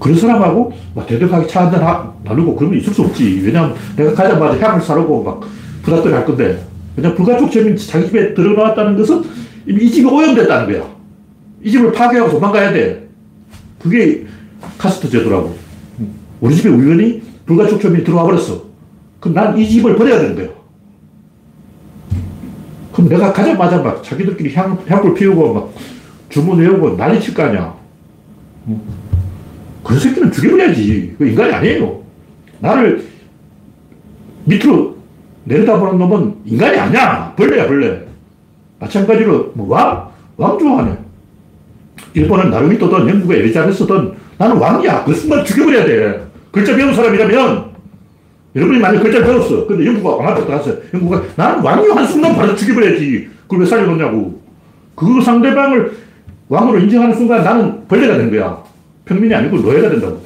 그런 0.00 0.18
사람하고 0.18 0.72
막 0.94 1.06
대등하게 1.06 1.46
차 1.46 1.66
한잔 1.66 2.12
나누고 2.24 2.56
그러면 2.56 2.78
있을 2.78 2.92
수 2.92 3.02
없지. 3.02 3.42
왜냐면 3.44 3.74
내가 3.96 4.12
가자마자 4.12 4.58
향을 4.58 4.80
사르고 4.80 5.22
막 5.22 5.40
부닥거리 5.82 6.12
할 6.12 6.24
건데. 6.24 6.64
왜냐 6.96 7.14
불가촉 7.14 7.52
처음인 7.52 7.76
자기 7.76 8.06
집에 8.06 8.34
들어나왔다는 8.34 8.96
것은 8.96 9.22
이미 9.66 9.84
이 9.84 9.90
집이 9.90 10.08
오염됐다는 10.08 10.72
거야. 10.72 10.84
이 11.62 11.70
집을 11.70 11.92
파괴하고 11.92 12.30
도망가야 12.30 12.72
돼. 12.72 13.08
그게 13.78 14.26
카스트 14.78 15.08
제도라고. 15.08 15.54
우리 16.40 16.56
집에 16.56 16.70
우연히 16.70 17.22
불가촉 17.46 17.80
처음이 17.80 18.02
들어와 18.02 18.24
버렸어. 18.24 18.69
그럼 19.20 19.34
난 19.34 19.56
이 19.58 19.68
집을 19.68 19.96
버려야 19.96 20.18
되는 20.20 20.34
거야. 20.34 20.48
그럼 22.92 23.08
내가 23.08 23.32
가자마자 23.32 23.78
막 23.78 24.02
자기들끼리 24.02 24.54
향, 24.54 24.78
향불 24.88 25.14
피우고 25.14 25.54
막 25.54 25.72
주문 26.28 26.58
외우고 26.58 26.96
난리 26.96 27.20
칠 27.20 27.34
거 27.34 27.42
아니야. 27.44 27.74
그 29.84 29.98
새끼는 29.98 30.32
죽여버려야지. 30.32 31.14
그 31.18 31.26
인간이 31.26 31.52
아니에요. 31.52 32.02
나를 32.60 33.04
밑으로 34.44 34.96
내려다보는 35.44 35.98
놈은 35.98 36.34
인간이 36.44 36.78
아니야. 36.78 37.32
벌레야, 37.36 37.66
벌레. 37.66 38.06
마찬가지로, 38.78 39.52
뭐, 39.54 39.68
왕? 39.68 40.08
왕 40.36 40.58
좋아하네. 40.58 40.96
일본은 42.14 42.50
나루히토든 42.50 43.08
영국의 43.08 43.40
에리자베스든 43.40 44.12
나는 44.38 44.56
왕이야. 44.56 45.04
그 45.04 45.14
순간 45.14 45.44
죽여버려야 45.44 45.84
돼. 45.84 46.26
글자 46.50 46.74
배운 46.76 46.94
사람이라면 46.94 47.69
여러분이 48.54 48.80
만약 48.80 49.00
글자 49.02 49.22
배웠어. 49.24 49.66
근데 49.66 49.86
영국가 49.86 50.16
왕한테 50.16 50.46
갔어요. 50.46 50.76
영국가 50.92 51.22
나는 51.36 51.62
왕이야. 51.62 51.94
한 51.94 52.06
순간 52.06 52.34
바로 52.34 52.54
죽여버려야지. 52.56 53.28
그걸 53.42 53.60
왜 53.60 53.66
살려놓냐고. 53.66 54.40
그 54.96 55.20
상대방을 55.22 55.92
왕으로 56.48 56.78
인정하는 56.80 57.14
순간 57.14 57.44
나는 57.44 57.86
벌레가 57.86 58.16
된 58.16 58.30
거야. 58.30 58.62
평민이 59.04 59.32
아니고 59.32 59.58
노예가 59.58 59.90
된다고. 59.90 60.20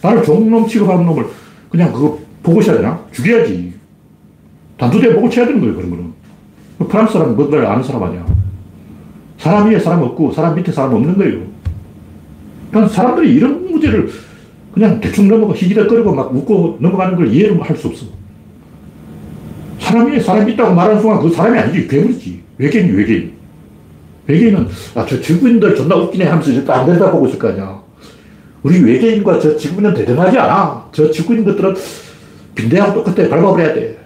나를 0.00 0.22
종놈 0.22 0.66
취급하는 0.68 1.04
놈을 1.04 1.26
그냥 1.68 1.92
그거 1.92 2.18
보고 2.42 2.60
있어야 2.60 2.76
되나? 2.76 3.00
죽여야지. 3.12 3.74
단두대 4.78 5.14
보고 5.14 5.28
쳐야 5.28 5.46
되는 5.46 5.60
거예요, 5.60 5.74
그런 5.74 5.90
거는. 5.90 6.88
프랑스 6.88 7.14
사람은 7.14 7.36
뭔가를 7.36 7.66
아는 7.66 7.82
사람 7.82 8.04
아니야. 8.04 8.24
사람 9.36 9.68
위에 9.68 9.78
사람 9.80 10.02
없고 10.02 10.32
사람 10.32 10.54
밑에 10.54 10.70
사람 10.70 10.94
없는 10.94 11.18
거예요. 11.18 11.40
그러니까 12.70 12.94
사람들이 12.94 13.34
이런 13.34 13.68
문제를 13.68 14.08
그냥 14.78 15.00
대충 15.00 15.26
넘어가 15.26 15.52
희기덕거리고 15.54 16.14
막 16.14 16.32
웃고 16.32 16.76
넘어가는 16.78 17.16
걸 17.16 17.32
이해를 17.34 17.60
할 17.60 17.76
수 17.76 17.88
없어. 17.88 18.06
사람 19.80 20.06
위에 20.06 20.20
사람 20.20 20.48
있다고 20.48 20.72
말하는 20.72 21.00
순간 21.00 21.20
그 21.20 21.30
사람이 21.30 21.58
아니지. 21.58 21.88
괴물이지. 21.88 22.42
외계인이 22.58 22.92
외계인. 22.92 23.32
외계인은 24.28 24.68
아, 24.94 25.04
저 25.04 25.20
지구인들 25.20 25.74
존나 25.74 25.96
웃기네 25.96 26.26
하면서 26.26 26.52
이제 26.52 26.64
안 26.70 26.86
된다 26.86 27.10
보고 27.10 27.26
있을 27.26 27.40
거 27.40 27.48
아니야. 27.48 27.80
우리 28.62 28.80
외계인과 28.80 29.40
저 29.40 29.56
지구인은 29.56 29.94
대등하지 29.94 30.38
않아. 30.38 30.88
저 30.92 31.10
지구인 31.10 31.44
것들은 31.44 31.74
빈대하고 32.54 33.02
똑같아. 33.02 33.28
밟아버려야 33.28 33.74
돼. 33.74 33.98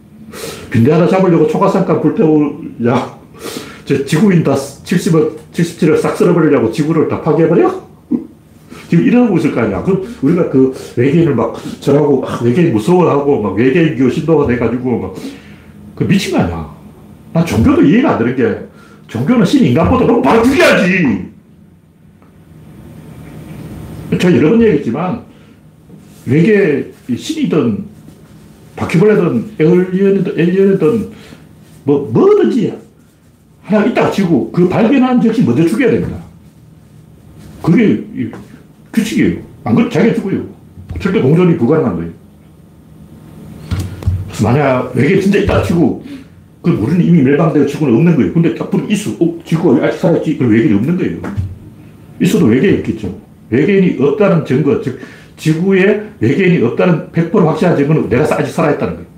빈대 0.70 0.92
하나 0.92 1.06
잡으려고 1.06 1.46
초가상가 1.46 2.00
불태우냐. 2.00 3.18
저 3.84 4.04
지구인 4.04 4.42
다 4.42 4.54
70억, 4.54 5.36
77억 5.52 5.98
싹 5.98 6.16
쓸어버리려고 6.16 6.72
지구를 6.72 7.06
다 7.08 7.20
파괴해버려? 7.20 7.85
지금 8.88 9.04
이러고 9.04 9.36
있을 9.38 9.52
거 9.52 9.60
아니야. 9.60 9.82
그럼 9.82 10.04
우리가 10.22 10.48
그 10.50 10.72
외계인을 10.96 11.34
막 11.34 11.56
저하고 11.80 12.24
아, 12.26 12.40
외계인 12.42 12.72
무서워하고 12.72 13.42
막 13.42 13.54
외계인 13.54 13.96
교 13.96 14.08
신도가 14.10 14.46
돼가지고 14.46 14.98
막 14.98 15.14
그 15.96 16.04
미친 16.04 16.32
거 16.32 16.38
아니야. 16.38 16.76
난 17.32 17.44
종교도 17.44 17.82
이해가 17.82 18.12
안 18.12 18.18
되는 18.18 18.36
게 18.36 18.66
종교는 19.08 19.44
신 19.44 19.64
인간보다 19.64 20.06
너무 20.06 20.22
바로 20.22 20.42
죽여야지. 20.44 21.26
제가 24.20 24.36
여러 24.36 24.50
번 24.50 24.62
얘기했지만 24.62 25.22
외계 26.26 26.92
신이든 27.16 27.84
바퀴벌레든 28.76 29.52
에얼리언이든 29.58 30.38
엘리언이든 30.38 31.10
뭐 31.84 32.10
뭐든지 32.12 32.74
하나 33.62 33.86
있다고 33.86 34.12
치고 34.12 34.52
그 34.52 34.68
발견한 34.68 35.20
즉시 35.20 35.42
먼저 35.42 35.66
죽여야 35.66 35.90
됩니다. 35.90 36.18
그게 37.62 38.04
규칙이에요. 38.96 39.36
안 39.64 39.74
그러면 39.74 39.90
자기가 39.90 40.14
죽어요. 40.14 40.46
절대 41.00 41.20
공존이 41.20 41.58
불가능한 41.58 41.96
거예요. 41.96 42.10
그래서 44.26 44.44
만약 44.44 44.92
외계 44.94 45.20
진짜 45.20 45.38
있다 45.38 45.62
치고 45.62 46.04
그 46.62 46.70
우리는 46.70 47.04
이미 47.04 47.22
멸망되고 47.22 47.66
지구는 47.66 47.94
없는 47.94 48.16
거예요. 48.16 48.32
근데 48.32 48.54
딱 48.54 48.70
보면 48.70 48.90
있어. 48.90 49.10
어, 49.20 49.38
지구가 49.44 49.86
아직 49.86 49.98
살아있지. 49.98 50.38
그럼 50.38 50.52
외계인이 50.52 50.74
없는 50.78 50.96
거예요. 50.96 51.18
있어도 52.20 52.46
외계인이 52.46 52.78
있겠죠. 52.78 53.20
외계인이 53.50 54.02
없다는 54.02 54.44
증거, 54.44 54.80
즉 54.80 54.98
지구에 55.36 56.10
외계인이 56.18 56.64
없다는 56.64 57.10
100% 57.12 57.44
확실한 57.44 57.76
증거는 57.76 58.08
내가 58.08 58.24
아직 58.24 58.50
살아있다는 58.50 58.94
거예요. 58.94 59.08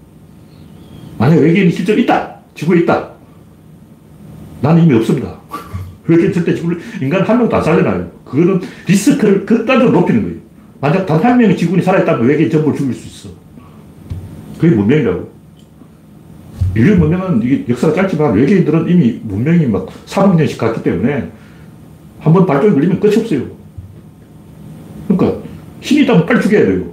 만약 1.16 1.37
외계인이 1.40 1.70
실제로 1.70 1.99
있다. 2.00 2.37
지구에 2.54 2.80
있다. 2.80 3.11
나는 4.61 4.82
이미 4.82 4.94
없습니다. 4.97 5.38
외계인 6.08 6.32
절대 6.32 6.54
지구를, 6.54 6.78
인간 7.00 7.22
한 7.22 7.38
명도 7.38 7.54
안 7.56 7.62
살려놔요. 7.62 8.10
그거는 8.24 8.60
리스크를 8.88 9.46
극단적으로 9.46 10.00
높이는 10.00 10.22
거예요. 10.22 10.36
만약 10.80 11.06
단 11.06 11.22
한 11.22 11.36
명의 11.38 11.56
지구인이 11.56 11.82
살아있다면 11.84 12.26
외계인 12.26 12.50
전부를 12.50 12.76
죽일 12.76 12.94
수 12.94 13.06
있어. 13.06 13.34
그게 14.58 14.74
문명이라고. 14.74 15.28
인류 16.76 16.96
문명은 16.96 17.42
이게 17.42 17.64
역사가 17.68 17.94
짧지만 17.94 18.34
외계인들은 18.34 18.88
이미 18.88 19.20
문명이 19.22 19.66
막 19.66 19.86
3억 20.06 20.36
년씩 20.36 20.58
갔기 20.58 20.82
때문에 20.82 21.30
한 22.20 22.32
번 22.32 22.46
발전이 22.46 22.74
걸리면 22.74 23.00
끝이 23.00 23.16
없어요. 23.16 23.42
그러니까 25.08 25.40
신이 25.80 26.02
있다면 26.02 26.26
빨리 26.26 26.40
죽여야 26.42 26.66
돼요. 26.66 26.84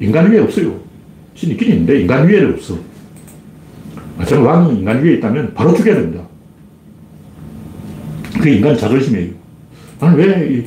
인간 0.00 0.30
위에 0.30 0.38
없어요. 0.40 0.78
신이 1.34 1.52
있긴 1.52 1.72
있는데 1.72 2.00
인간 2.00 2.28
위에는 2.28 2.54
없어. 2.54 2.76
저는 4.26 4.44
왕이 4.44 4.78
인간 4.80 5.02
위에 5.02 5.14
있다면 5.14 5.54
바로 5.54 5.74
죽여야 5.74 5.96
됩니다. 5.96 6.27
그게 8.48 8.56
인간 8.56 8.76
자존심이에요. 8.76 9.30
나는 10.00 10.16
왜 10.16 10.64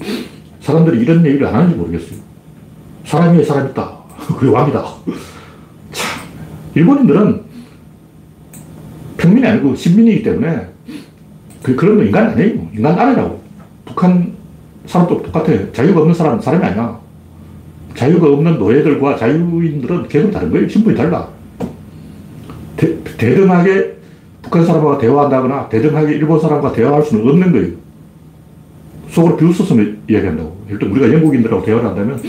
사람들이 0.62 1.02
이런 1.02 1.26
얘기를 1.26 1.48
안 1.48 1.56
하는지 1.56 1.76
모르겠어요. 1.76 2.20
사람이 3.06 3.44
사람 3.44 3.70
있다. 3.70 3.98
그게 4.38 4.48
왕이다. 4.52 4.84
참, 5.92 6.22
일본인들은 6.76 7.42
평민이 9.18 9.48
아니고 9.48 9.76
신민이기 9.76 10.22
때문에 10.22 10.68
그, 11.64 11.76
그런 11.76 11.98
거 11.98 12.04
인간 12.04 12.30
아니에요. 12.30 12.70
인간 12.76 13.00
아니라고. 13.00 13.42
북한 13.86 14.34
사람도 14.86 15.24
똑같아. 15.24 15.72
자유가 15.74 16.02
없는 16.02 16.14
사람은 16.14 16.42
사람이 16.42 16.64
아니야. 16.64 17.00
자유가 17.96 18.28
없는 18.28 18.60
노예들과 18.60 19.18
자유인들은 19.18 20.08
계속 20.08 20.32
다른 20.32 20.52
거예요. 20.52 20.68
신분이 20.68 20.96
달라. 20.96 21.28
대, 22.78 23.04
대등하게 23.04 23.98
북한 24.51 24.65
사람과 24.65 24.98
대화한다거나 24.98 25.70
대등하게 25.70 26.15
일본 26.15 26.38
사람과 26.38 26.74
대화할 26.74 27.01
수는 27.03 27.25
없는 27.25 27.53
거예요. 27.53 27.70
속으로 29.10 29.38
비웃어서 29.38 29.75
이야기한다고. 30.10 30.65
일단 30.70 30.91
우리가 30.91 31.12
영국인들하고 31.13 31.63
대화를 31.63 31.88
한다면 31.88 32.22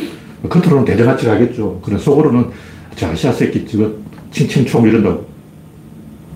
겉으로는 0.49 0.85
대등하지 0.85 1.29
하겠죠. 1.29 1.81
그래 1.85 1.99
속으로는 1.99 2.47
저 2.95 3.09
아시아 3.09 3.33
새끼 3.33 3.67
저거 3.67 3.91
칭칭총 4.31 4.87
이런다고. 4.87 5.27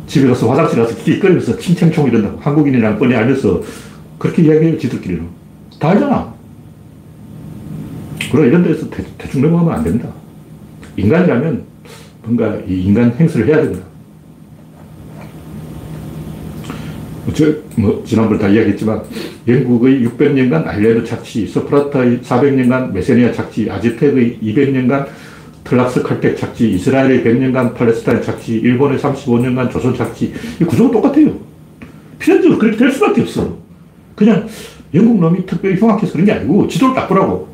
집에 0.08 0.26
가서 0.26 0.50
화장실 0.50 0.80
가서 0.80 0.96
기꺼리면서 0.96 1.56
칭칭총 1.56 2.08
이런다고. 2.08 2.40
한국인이랑 2.40 2.98
뻔히 2.98 3.14
알면서 3.14 3.62
그렇게 4.18 4.42
이야기해요, 4.42 4.78
지들끼리는. 4.78 5.24
다 5.78 5.90
알잖아. 5.90 6.34
그럼 8.32 8.46
이런 8.46 8.64
데서 8.64 8.90
대, 8.90 9.04
대충 9.18 9.42
넘어가면 9.42 9.72
안 9.72 9.84
됩니다. 9.84 10.08
인간이라면 10.96 11.62
뭔가 12.24 12.56
이 12.66 12.82
인간 12.82 13.12
행세를 13.12 13.46
해야 13.46 13.62
됩니다. 13.62 13.86
저, 17.34 17.52
뭐, 17.76 18.02
지난번에 18.06 18.38
다 18.38 18.48
이야기했지만, 18.48 19.02
영국의 19.48 20.06
600년간 20.06 20.66
아일랜드 20.66 21.04
착취, 21.04 21.46
스프라타의 21.46 22.20
400년간 22.20 22.92
메세니아 22.92 23.32
착취, 23.32 23.68
아즈텍의 23.70 24.38
200년간 24.42 25.06
틀락스 25.64 26.02
칼텍 26.02 26.36
착취, 26.36 26.70
이스라엘의 26.72 27.24
100년간 27.24 27.74
팔레스타인 27.74 28.22
착취, 28.22 28.54
일본의 28.54 28.98
35년간 28.98 29.70
조선 29.70 29.94
착취, 29.94 30.32
이 30.60 30.64
구조가 30.64 30.92
똑같아요. 30.92 31.36
필연적으로 32.18 32.58
그렇게 32.58 32.76
될 32.76 32.92
수밖에 32.92 33.22
없어. 33.22 33.56
그냥 34.14 34.46
영국 34.94 35.18
놈이 35.18 35.44
특별히 35.44 35.76
흉악해서 35.76 36.12
그런 36.12 36.26
게 36.26 36.32
아니고, 36.32 36.68
지도를 36.68 36.94
딱 36.94 37.08
보라고. 37.08 37.48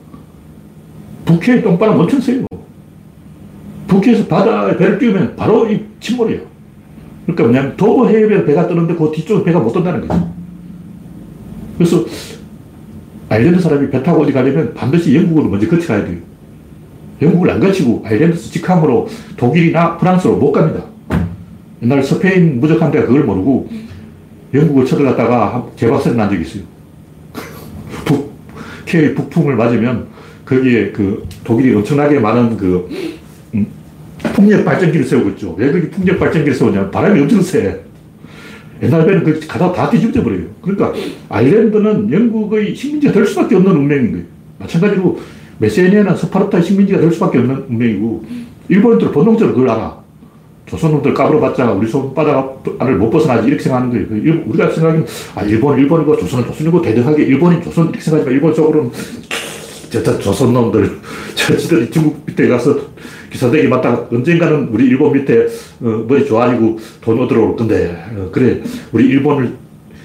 북해의 1.24 1.62
똥바람 1.62 1.98
엄청 1.98 2.20
세요. 2.20 2.44
북해에서 3.88 4.26
바다에 4.26 4.76
배를 4.76 4.98
띄우면 4.98 5.36
바로 5.36 5.70
이 5.70 5.80
침몰이에요. 6.00 6.51
그러니까 7.34 7.42
뭐냐면 7.44 7.76
도보 7.76 8.08
해협에 8.08 8.44
배가 8.44 8.66
뜨는데 8.66 8.94
그 8.94 9.10
뒤쪽에 9.14 9.44
배가 9.44 9.58
못 9.58 9.72
뜬다는 9.72 10.06
거죠. 10.06 10.32
그래서 11.76 12.04
아일랜드 13.28 13.60
사람이 13.60 13.90
배 13.90 14.02
타고 14.02 14.22
어디 14.22 14.32
가려면 14.32 14.74
반드시 14.74 15.16
영국으로 15.16 15.48
먼저 15.48 15.68
거쳐가야 15.68 16.04
돼요. 16.04 16.18
영국을 17.20 17.50
안 17.50 17.60
거치고 17.60 18.04
아일랜드에서 18.06 18.50
직항으로 18.50 19.08
독일이나 19.36 19.96
프랑스로 19.96 20.36
못 20.36 20.52
갑니다. 20.52 20.84
옛날 21.82 22.02
스페인 22.02 22.60
무적한 22.60 22.90
데가 22.90 23.06
그걸 23.06 23.24
모르고 23.24 23.68
영국을 24.54 24.84
쳐들어갔다가 24.84 25.66
재박살이 25.76 26.16
난 26.16 26.28
적이 26.30 26.42
있어요. 26.42 26.62
북, 28.04 28.32
K 28.84 29.14
북풍을 29.14 29.56
맞으면 29.56 30.06
거기에 30.44 30.92
그 30.92 31.26
독일이 31.42 31.74
엄청나게 31.74 32.20
많은 32.20 32.56
그 32.56 32.86
음, 32.90 33.11
풍력 34.42 34.64
발전기를 34.64 35.06
세우고 35.06 35.30
있죠. 35.30 35.54
왜 35.56 35.70
그렇게 35.70 35.90
풍력 35.90 36.18
발전기를 36.18 36.54
세우냐면 36.54 36.90
바람이 36.90 37.20
엄청 37.20 37.40
세. 37.40 37.80
옛날 38.82 39.06
배는 39.06 39.22
그 39.22 39.40
가다 39.46 39.72
다 39.72 39.88
뒤집어 39.88 40.24
버려요. 40.24 40.46
그러니까 40.60 40.92
아일랜드는 41.28 42.12
영국의 42.12 42.74
식민지가 42.74 43.12
될 43.12 43.24
수밖에 43.26 43.54
없는 43.54 43.70
운명인 43.72 44.12
거예요. 44.12 44.26
마찬가지로 44.58 45.20
메세니아는 45.58 46.16
스파르타의 46.16 46.64
식민지가 46.64 47.00
될 47.00 47.12
수밖에 47.12 47.38
없는 47.38 47.66
운명이고 47.68 48.24
일본인들은 48.68 49.12
본능적으로 49.12 49.54
그걸 49.54 49.70
알아. 49.70 50.02
조선놈들 50.66 51.14
까불어봤자 51.14 51.72
우리 51.72 51.86
손바닥 51.86 52.64
안을 52.78 52.96
못 52.96 53.10
벗어나지 53.10 53.46
이렇게 53.46 53.62
생각하는 53.62 53.92
거예요. 53.92 54.08
그 54.08 54.44
우리가 54.50 54.70
생각하기는 54.70 55.06
아 55.36 55.42
일본 55.42 55.78
일본이고 55.78 56.16
조선은 56.16 56.46
조선이고 56.46 56.82
대등하게 56.82 57.24
일본인 57.24 57.62
조선 57.62 57.84
이렇게 57.84 58.00
생각하지만 58.00 58.34
일본적으로는 58.34 58.90
저, 59.90 60.02
저 60.02 60.18
조선놈들 60.18 60.98
저 61.36 61.56
지들이 61.56 61.90
중국 61.90 62.24
밑에 62.26 62.48
가서 62.48 62.76
기사대기 63.32 63.66
맞다가 63.68 64.08
언젠가는 64.12 64.68
우리 64.70 64.84
일본 64.84 65.12
밑에 65.12 65.46
어, 65.80 66.04
머리 66.06 66.26
조아리고 66.26 66.78
돈 67.00 67.18
얻으러 67.18 67.46
올 67.46 67.56
건데 67.56 67.96
어, 68.14 68.28
그래. 68.30 68.60
우리 68.92 69.06
일본을 69.06 69.54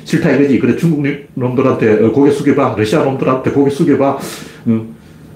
싫다 0.06 0.32
이거지. 0.32 0.58
그래 0.60 0.78
중국 0.78 1.06
놈들한테 1.34 2.06
어, 2.06 2.12
고개 2.12 2.32
숙여봐. 2.32 2.76
러시아 2.78 3.04
놈들한테 3.04 3.52
고개 3.52 3.70
숙여봐. 3.70 4.18
어, 4.68 4.86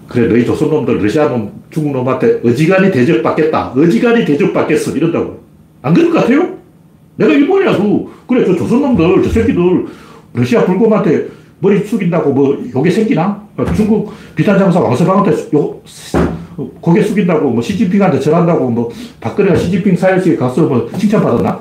그래 0.08 0.28
너희 0.28 0.46
조선 0.46 0.70
놈들 0.70 1.04
러시아 1.04 1.28
놈 1.28 1.52
중국 1.70 1.92
놈한테 1.92 2.40
어지간히 2.46 2.90
대접받겠다. 2.92 3.74
어지간히 3.76 4.24
대접받겠어. 4.24 4.96
이런다고. 4.96 5.42
안 5.82 5.94
그럴 5.94 6.12
것 6.12 6.22
같아요? 6.22 6.58
내가 7.18 7.34
일본이라도 7.34 8.10
그래 8.26 8.46
저 8.46 8.56
조선 8.56 8.82
놈들 8.82 9.22
저 9.24 9.30
새끼들 9.30 9.86
러시아 10.34 10.66
불곰한테 10.66 11.28
머리 11.60 11.84
숙인다고 11.86 12.32
뭐 12.32 12.58
요게 12.74 12.90
생기나? 12.90 13.42
중국 13.76 14.14
비탄장사 14.36 14.80
왕서방한테 14.80 15.50
요 15.54 15.82
고개 16.82 17.02
숙인다고 17.02 17.50
뭐 17.50 17.62
시진핑한테 17.62 18.20
절한다고 18.20 18.70
뭐 18.70 18.90
박근혜가 19.20 19.56
시진핑 19.56 19.96
사열식에 19.96 20.36
가서 20.38 20.64
뭐 20.64 20.90
칭찬받았나? 20.98 21.60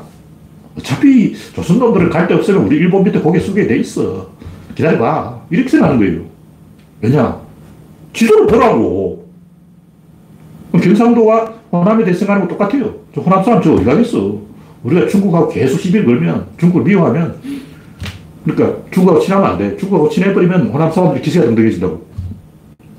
어차피 0.78 1.34
조선놈들을 1.54 2.10
갈데 2.10 2.34
없으면 2.34 2.66
우리 2.66 2.76
일본 2.76 3.04
밑에 3.04 3.18
고개 3.18 3.38
숙게 3.38 3.66
돼 3.66 3.76
있어. 3.78 4.28
기다려봐. 4.74 5.40
이렇게 5.50 5.68
생각하는 5.68 5.98
거예요. 6.00 6.22
왜냐? 7.00 7.40
지도를 8.12 8.46
보라고. 8.46 9.28
경상도와 10.72 11.52
호남에 11.72 12.04
대해 12.04 12.16
생각하는 12.16 12.46
거 12.46 12.54
똑같아요. 12.54 12.94
저 13.14 13.20
호남 13.20 13.42
사람 13.42 13.62
저 13.62 13.74
어디 13.74 13.84
가겠어. 13.84 14.38
우리가 14.84 15.06
중국하고 15.08 15.48
계속 15.48 15.78
시비를 15.78 16.06
걸면, 16.06 16.46
중국을 16.58 16.84
미워하면, 16.84 17.36
그러니까 18.44 18.78
중국하고 18.90 19.20
친하면 19.20 19.50
안 19.50 19.58
돼. 19.58 19.76
중국하고 19.76 20.08
친해버리면 20.08 20.68
호남 20.68 20.90
사람들이 20.90 21.22
기세가 21.22 21.46
등등해진다고. 21.46 22.10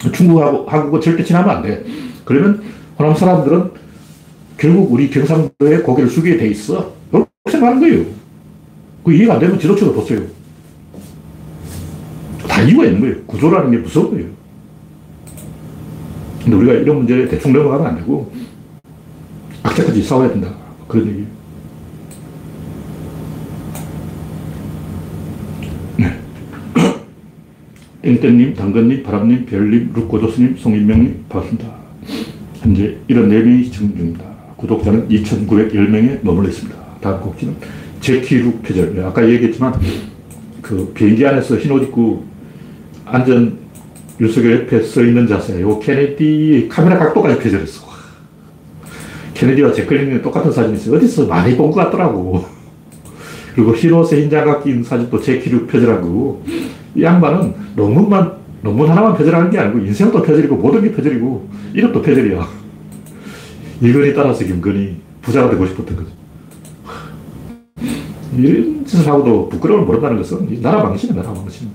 중국하고 0.10 0.66
한국은 0.68 1.02
절대 1.02 1.24
친하면 1.24 1.58
안 1.58 1.62
돼. 1.62 1.86
그러면 2.26 2.64
호남 2.98 3.16
사람들은 3.16 3.72
결국 4.58 4.92
우리 4.92 5.10
경상도에 5.10 5.80
고개를 5.80 6.10
숙이게 6.10 6.38
돼 6.38 6.48
있어. 6.48 6.94
이렇게 7.12 7.30
생각하는 7.50 7.80
거예요. 7.80 8.06
그 9.04 9.14
이해가 9.14 9.36
안 9.36 9.40
되면 9.40 9.60
지도처도 9.60 9.94
보세요. 9.94 10.22
다 12.48 12.62
이유가 12.62 12.86
있는 12.86 13.02
거예요. 13.02 13.16
구조라는 13.26 13.72
게 13.72 13.78
무서운 13.78 14.12
거예요. 14.12 14.30
근데 16.44 16.56
우리가 16.58 16.74
이런 16.74 16.98
문제에 16.98 17.28
대충 17.28 17.54
넘어가면 17.54 17.88
안 17.88 17.96
되고, 17.98 18.32
악착같이 19.64 20.02
싸워야 20.02 20.30
된다. 20.30 20.52
그런 20.88 21.08
얘기예요. 21.08 21.28
땡땡님, 28.02 28.56
당근님, 28.56 29.04
바람님, 29.04 29.46
별님, 29.46 29.92
룩고도스님, 29.96 30.56
송인명님, 30.58 31.26
반갑습니다. 31.30 31.72
현재 32.62 32.98
74명이 33.08 33.66
시청 33.66 33.96
중입니다. 33.96 34.26
구독자는 34.58 35.08
2,910명에 35.10 36.20
머물러 36.24 36.50
있습니다. 36.50 36.80
다음 37.00 37.22
곡지는 37.22 37.56
제키룩 38.00 38.64
표절. 38.64 38.96
네, 38.96 39.04
아까 39.04 39.28
얘기했지만, 39.30 39.74
그 40.64 40.92
비행기 40.96 41.26
안에서 41.26 41.58
흰옷 41.58 41.84
입고 41.84 42.26
안전 43.06 43.60
윤석열 44.20 44.62
옆에 44.62 44.82
서 44.82 45.04
있는 45.04 45.28
자세. 45.28 45.62
요 45.62 45.78
케네디 45.80 46.68
카메라 46.72 46.98
각도까지 46.98 47.40
표절했어. 47.40 47.86
케네디와 49.36 49.74
제클린이 49.74 50.22
똑같은 50.22 50.52
사진이 50.52 50.78
있어요. 50.78 50.96
어디서 50.98 51.28
많이 51.28 51.56
본 51.56 51.72
것 51.72 51.84
같더라고. 51.86 52.46
그리고 53.56 53.76
흰 53.76 53.92
옷에 53.94 54.22
흰 54.22 54.30
장갑 54.30 54.64
낀 54.64 54.84
사진도 54.84 55.20
제키룩 55.20 55.68
표절한 55.68 56.02
거고. 56.02 56.44
이 56.96 57.04
양반은 57.04 57.54
논문만, 57.76 58.34
논문 58.62 58.90
하나만 58.90 59.16
표절하는 59.16 59.50
게 59.50 59.60
아니고 59.60 59.80
인생도 59.80 60.22
표절이고 60.22 60.56
모든 60.58 60.82
게 60.84 60.92
표절이고 60.92 61.50
이것도 61.76 62.02
표절이야. 62.02 62.48
이건희 63.82 64.14
따라서 64.14 64.44
김건희 64.44 64.98
부자가 65.22 65.50
되고 65.50 65.66
싶었던 65.66 65.96
거죠. 65.96 66.10
이런 68.38 68.86
짓을 68.86 69.08
하고도 69.08 69.50
부끄러움을 69.50 69.86
모른다는 69.86 70.18
것은 70.18 70.62
나라 70.62 70.84
망신이야, 70.84 71.22
나라 71.22 71.34
망신. 71.34 71.70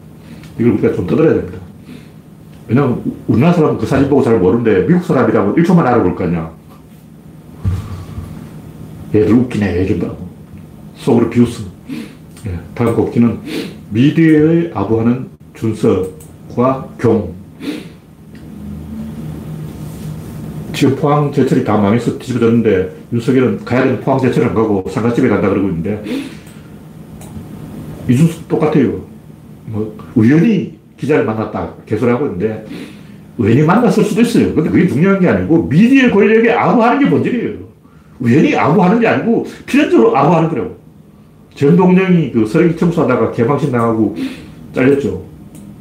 이걸 0.59 0.73
우리가 0.73 0.95
좀 0.95 1.07
떠들어야 1.07 1.35
됩니다. 1.35 1.59
왜냐면 2.69 3.03
우리나라 3.27 3.53
사람은 3.53 3.79
그 3.79 3.87
사진 3.87 4.09
보고 4.09 4.23
잘 4.23 4.39
모르는데 4.39 4.87
미국 4.87 5.05
사람이라고 5.05 5.55
1초만 5.55 5.81
알아볼 5.81 6.15
거 6.17 6.25
아니야. 6.25 6.51
얘들 9.15 9.33
웃기네, 9.33 9.81
얘기한다고. 9.81 10.27
속으로 10.97 11.31
비웃어. 11.31 11.65
예, 12.47 12.59
다음 12.75 12.95
곡기는 12.95 13.41
미디어의 13.91 14.71
아부하는 14.75 15.29
준석과 15.55 16.89
경. 16.99 17.35
지금 20.73 20.97
포항 20.97 21.33
제철이 21.33 21.65
다 21.65 21.79
망해서 21.79 22.19
뒤집어졌는데 22.19 22.95
윤석열은 23.13 23.65
가야 23.65 23.85
되는 23.85 24.01
포항 24.01 24.21
제철을 24.21 24.49
안 24.49 24.55
가고 24.55 24.85
상가집에 24.91 25.29
간다 25.29 25.49
그러고 25.49 25.69
있는데 25.69 26.03
이준석 28.09 28.49
똑같아요. 28.49 29.01
뭐 29.67 29.97
우연히 30.15 30.77
기자를 30.97 31.25
만났다. 31.25 31.75
개소리 31.85 32.11
하고 32.11 32.27
있는데, 32.27 32.65
우연히 33.37 33.63
만났을 33.63 34.05
수도 34.05 34.23
있어요. 34.23 34.55
근데 34.55 34.71
그게 34.71 34.89
중요한 34.89 35.21
게 35.21 35.29
아니고, 35.29 35.69
미디어 35.69 36.11
권력에 36.11 36.53
아부하는 36.53 37.01
게 37.01 37.11
본질이에요. 37.11 37.67
우연히 38.21 38.57
아부하는 38.57 39.01
게 39.01 39.07
아니고, 39.07 39.47
필연적으로 39.67 40.17
아부하는 40.17 40.49
거라고. 40.49 40.76
정동영이 41.57 42.31
그 42.33 42.47
쓰레기 42.47 42.77
청소하다가 42.77 43.33
개방신 43.33 43.73
나가고 43.73 44.15
잘렸죠. 44.75 45.25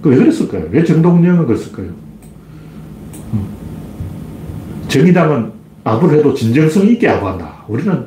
그 0.02 0.10
왜 0.10 0.18
그랬을까요? 0.18 0.66
왜 0.72 0.84
정동영은 0.84 1.46
그랬을까요? 1.46 1.88
음. 3.34 3.48
정의당은 4.88 5.52
아부를 5.84 6.20
해도 6.20 6.34
진정성 6.34 6.88
있게 6.88 7.10
아부한다. 7.10 7.66
우리는 7.68 8.06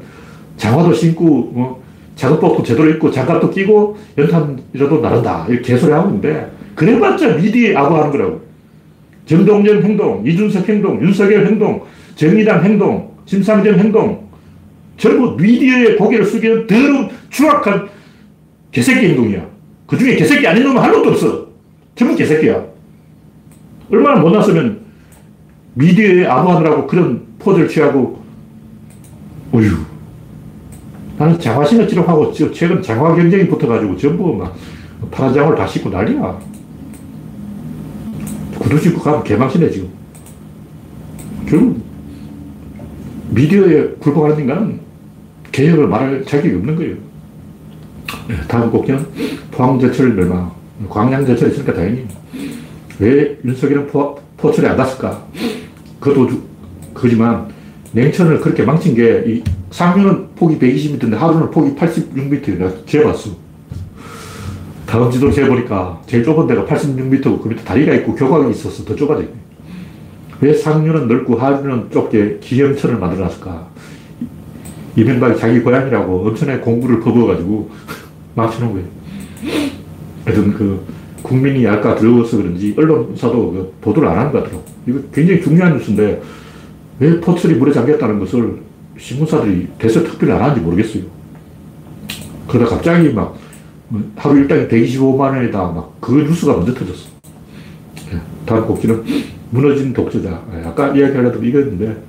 장화도 0.57 0.93
신고, 0.93 1.53
어, 1.55 1.83
작업복도 2.17 2.63
제대로 2.63 2.89
입고, 2.91 3.11
장갑도 3.11 3.51
끼고, 3.51 3.97
연탄이라도 4.17 5.01
나른다. 5.01 5.45
이렇게 5.49 5.73
개소리 5.75 5.93
하고 5.93 6.09
있는데, 6.09 6.51
그래봤자 6.75 7.37
미디에 7.37 7.77
아부하는 7.77 8.11
거라고. 8.11 8.41
정동영 9.27 9.83
행동, 9.83 10.27
이준석 10.27 10.69
행동, 10.69 11.01
윤석열 11.03 11.47
행동, 11.47 11.83
정의당 12.15 12.65
행동, 12.65 13.11
심상정 13.27 13.79
행동, 13.79 14.28
전부 14.99 15.37
미디어의 15.41 15.97
고개를 15.97 16.27
숙이는 16.27 16.67
더러운 16.67 17.09
추악한 17.31 17.89
개새끼 18.73 19.07
행동이야. 19.07 19.47
그 19.87 19.97
중에 19.97 20.17
개새끼 20.17 20.47
아닌 20.47 20.65
놈은 20.65 20.83
한 20.83 20.93
놈도 20.93 21.11
없어. 21.11 21.47
전부 21.95 22.15
개새끼야. 22.17 22.63
얼마나 23.91 24.21
못났으면 24.21 24.81
미디어에 25.75 26.27
아부하느라고 26.27 26.87
그런 26.87 27.23
포즈를 27.39 27.69
취하고, 27.69 28.23
어휴. 29.53 29.79
나는 31.17 31.39
장화신을 31.39 31.89
찌르하고 31.89 32.33
최근 32.33 32.83
장화 32.83 33.15
경쟁이 33.15 33.49
붙어가지고 33.49 33.97
전부 33.97 34.35
막 34.35 34.57
파란 35.11 35.33
장화를 35.33 35.57
다 35.57 35.67
씻고 35.67 35.91
난리야. 35.91 36.39
구두 38.59 38.79
신고 38.79 39.01
가면 39.01 39.23
개망신해, 39.23 39.71
지금. 39.71 39.89
결국, 41.47 41.81
미디어에 43.31 43.95
굴복하는 44.01 44.41
인간은 44.41 44.88
개혁을 45.59 45.89
말할 45.89 46.25
자격이 46.25 46.55
없는 46.55 46.77
거예요. 46.77 46.95
네, 48.29 48.37
다음 48.47 48.71
곡기는 48.71 49.05
포항제철 49.51 50.15
멸망. 50.15 50.53
광양제철이 50.89 51.51
있으니까 51.51 51.75
다행히. 51.75 52.07
왜 53.01 53.37
윤석열은 53.45 53.89
포, 53.89 54.21
포철에 54.37 54.69
안 54.69 54.77
갔을까? 54.77 55.27
그것도 55.99 56.41
그지만 56.95 57.49
냉천을 57.91 58.41
그렇게 58.41 58.63
망친 58.63 58.95
게, 58.95 59.25
이 59.27 59.43
상류는 59.73 60.29
폭이 60.37 60.59
120m인데 60.61 61.17
하루는 61.17 61.51
폭이 61.51 61.75
86m. 61.75 62.59
내가 62.59 62.73
재봤어. 62.87 63.31
다음 64.87 65.11
지도를 65.11 65.35
재보니까 65.35 66.01
제일 66.07 66.23
좁은 66.23 66.47
데가 66.47 66.65
86m고 66.67 67.43
그 67.43 67.49
밑에 67.49 67.65
다리가 67.65 67.95
있고 67.95 68.15
교각이 68.15 68.51
있어서 68.53 68.85
더 68.85 68.95
좁아져 68.95 69.23
있네. 69.23 69.35
왜 70.41 70.55
상류는 70.55 71.09
넓고 71.09 71.37
하류는 71.37 71.91
좁게 71.91 72.39
기형천을 72.41 72.99
만들어 72.99 73.25
놨을까? 73.25 73.68
이명박이 75.01 75.39
자기 75.39 75.61
고향이라고 75.61 76.29
엄청나게 76.29 76.61
공부를 76.61 77.01
퍼부어가지고 77.01 77.71
망치는 78.35 78.73
거예요. 78.73 78.87
하여튼 80.25 80.53
그 80.53 80.85
국민이 81.23 81.65
약간 81.65 81.97
더러워서 81.97 82.39
그런지 82.39 82.75
언론사도 82.77 83.53
그 83.53 83.75
보도를 83.81 84.09
안 84.09 84.19
하는 84.19 84.33
것 84.33 84.43
같더라고. 84.43 84.65
이거 84.87 85.01
굉장히 85.13 85.41
중요한 85.41 85.77
뉴스인데 85.77 86.23
왜 87.01 87.21
포철이 87.21 87.55
물에 87.55 87.73
잠겼다는 87.73 88.19
것을 88.19 88.59
신문사들이 88.99 89.69
대서 89.79 90.03
특별히 90.03 90.33
안 90.33 90.43
하는지 90.43 90.61
모르겠어요. 90.61 91.05
그러다 92.49 92.77
갑자기 92.77 93.13
막 93.13 93.37
하루 94.17 94.39
일당이 94.39 94.67
125만 94.69 95.21
원이다. 95.21 95.59
막 95.59 95.89
그 96.01 96.13
뉴스가 96.13 96.57
먼저 96.57 96.73
터졌어. 96.75 97.09
예, 98.13 98.21
다음 98.47 98.67
곡지는 98.67 99.05
무너진 99.51 99.93
독재자. 99.93 100.43
예, 100.55 100.67
아까 100.67 100.89
이야기하려던 100.89 101.45
이거였는데 101.45 102.03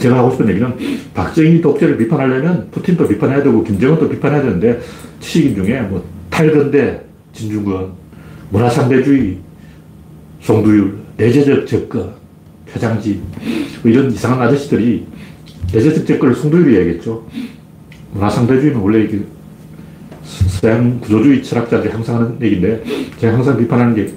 제가 0.00 0.18
하고 0.18 0.30
싶은 0.30 0.48
얘기는 0.48 0.74
박정희 1.14 1.60
독재를 1.60 1.98
비판하려면 1.98 2.68
푸틴도 2.70 3.06
비판해야 3.08 3.42
되고 3.42 3.62
김정은도 3.62 4.08
비판해야 4.08 4.42
되는데 4.42 4.80
지식인 5.20 5.56
중에 5.56 5.80
뭐 5.82 6.04
탈근대 6.30 7.02
진중권, 7.32 7.92
문화상대주의, 8.50 9.38
송두율, 10.40 10.98
내재적 11.16 11.66
접근, 11.66 12.10
표장지 12.70 13.20
뭐 13.82 13.92
이런 13.92 14.10
이상한 14.10 14.42
아저씨들이 14.42 15.06
내재적 15.72 16.06
접근을 16.06 16.34
송두율이 16.34 16.76
얘기했죠. 16.76 17.26
문화상대주의는 18.12 18.80
원래 18.80 19.04
이게 19.04 19.20
서양 20.24 20.98
구조주의 21.00 21.42
철학자들이 21.42 21.92
항상 21.92 22.16
하는 22.16 22.36
얘기인데 22.40 22.82
제가 23.18 23.34
항상 23.34 23.58
비판하는 23.58 23.94
게 23.94 24.12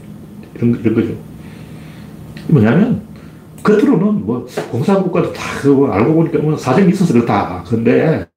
이런, 0.55 0.79
이런 0.81 0.95
거죠. 0.95 1.15
뭐냐면 2.47 3.01
겉으로는 3.65 4.25
뭐 4.25 4.45
공산국가도 4.71 5.33
다 5.33 5.43
알고 5.91 6.13
보니까 6.13 6.37
뭐 6.39 6.55
사정이 6.55 6.89
있어서 6.91 7.13
그렇다. 7.13 7.63
근데 7.67 8.27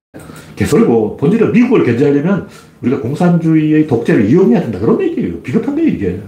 개설고 0.55 1.17
본질은 1.17 1.51
미국을 1.51 1.85
견제하려면 1.85 2.47
우리가 2.81 2.99
공산주의의 2.99 3.85
독재를 3.87 4.29
이용해야 4.29 4.61
된다. 4.61 4.79
그런 4.79 4.99
얘기예요. 5.01 5.39
비겁한 5.41 5.75
거예요, 5.75 5.89
이게. 5.89 6.19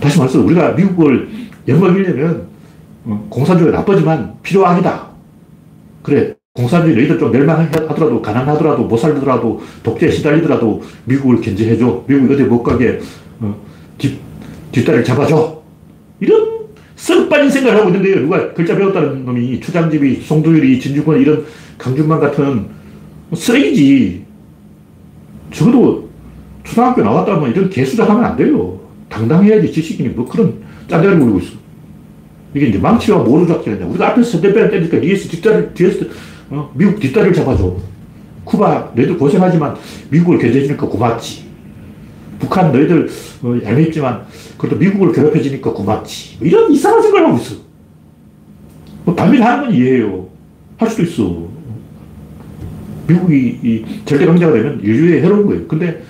다시 0.00 0.18
말해서 0.18 0.40
우리가 0.40 0.72
미국을 0.72 1.28
엿먹이려면 1.68 2.46
어, 3.04 3.26
공산주의가 3.28 3.78
나쁘지만 3.78 4.34
필요하다. 4.42 5.06
그래. 6.02 6.34
공산주의 6.54 6.96
너희들 6.96 7.18
좀 7.18 7.30
멸망하더라도, 7.30 8.22
가난하더라도, 8.22 8.84
못 8.84 8.96
살더라도, 8.96 9.60
독재에 9.82 10.10
시달리더라도 10.10 10.82
미국을 11.04 11.42
견제해줘. 11.42 12.04
미국 12.06 12.30
어디 12.30 12.44
못 12.44 12.62
가게, 12.62 12.98
어, 13.40 13.54
뒷, 13.98 14.18
뒷다리를 14.72 15.04
잡아줘. 15.04 15.62
이런 16.20 16.65
썩 16.96 17.28
빠진 17.28 17.50
생각을 17.50 17.78
하고 17.78 17.90
있는데요. 17.90 18.20
누가 18.22 18.52
글자 18.54 18.74
배웠다는 18.74 19.24
놈이 19.26 19.60
추장집이, 19.60 20.22
송두율이, 20.22 20.80
진주권 20.80 21.20
이런 21.20 21.44
강준만 21.78 22.18
같은 22.18 22.66
쓰레기지. 23.34 24.24
적어도 25.52 26.08
초등학교 26.64 27.02
나왔다면 27.02 27.52
이런 27.52 27.70
개수작 27.70 28.08
하면 28.08 28.24
안 28.24 28.36
돼요. 28.36 28.80
당당해야지 29.08 29.70
지식인이 29.70 30.08
뭐 30.10 30.26
그런 30.26 30.54
짠데를 30.88 31.18
부리고 31.18 31.38
있어. 31.38 31.52
이게 32.54 32.66
이제 32.68 32.78
망치와 32.78 33.22
모루 33.22 33.46
작전이냐. 33.46 33.86
우리가 33.86 34.08
앞에서 34.08 34.30
선대배를 34.32 34.70
때니까 34.70 35.00
뒤에서 35.00 35.28
뒷다리, 35.28 35.74
뒤에서 35.74 36.06
어? 36.48 36.72
미국 36.74 36.98
뒷다리를 36.98 37.34
잡아줘. 37.34 37.76
쿠바, 38.44 38.92
너희들 38.94 39.18
고생하지만 39.18 39.76
미국을 40.10 40.38
견제해주니까 40.38 40.86
고맙지. 40.86 41.45
북한 42.38 42.72
너희들 42.72 43.08
어, 43.42 43.58
얄밉지만 43.64 44.24
그래도 44.58 44.76
미국을 44.76 45.12
괴롭혀주니까 45.12 45.72
고맙지. 45.72 46.36
뭐 46.38 46.48
이런 46.48 46.70
이상한 46.70 47.02
생각을 47.02 47.28
하고 47.28 47.38
있어. 47.38 47.56
뭐 49.04 49.14
반민하는 49.14 49.64
건 49.64 49.74
이해해요. 49.74 50.28
할 50.78 50.90
수도 50.90 51.02
있어. 51.04 51.46
미국이 53.06 53.58
이 53.62 53.84
절대 54.04 54.26
강자가 54.26 54.52
되면 54.52 54.80
인류에 54.82 55.22
해로운 55.22 55.46
거예요. 55.46 55.66
근데 55.66 56.02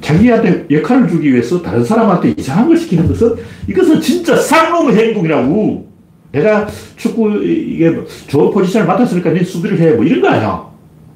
자기한테 0.00 0.66
역할을 0.70 1.08
주기 1.08 1.32
위해서 1.32 1.60
다른 1.62 1.82
사람한테 1.82 2.34
이상한 2.36 2.68
걸 2.68 2.76
시키는 2.76 3.08
것은 3.08 3.34
이것은 3.68 4.00
진짜 4.00 4.36
쌍놈의 4.36 4.94
행동이라고. 4.94 5.86
내가 6.32 6.66
축구 6.96 7.42
이게 7.42 7.88
뭐 7.88 8.04
좋은 8.26 8.50
포지션을 8.52 8.86
맡았으니까 8.86 9.30
네 9.32 9.42
수비를 9.42 9.78
해. 9.80 9.92
뭐 9.92 10.04
이런 10.04 10.20
거 10.20 10.28
아니야. 10.28 10.66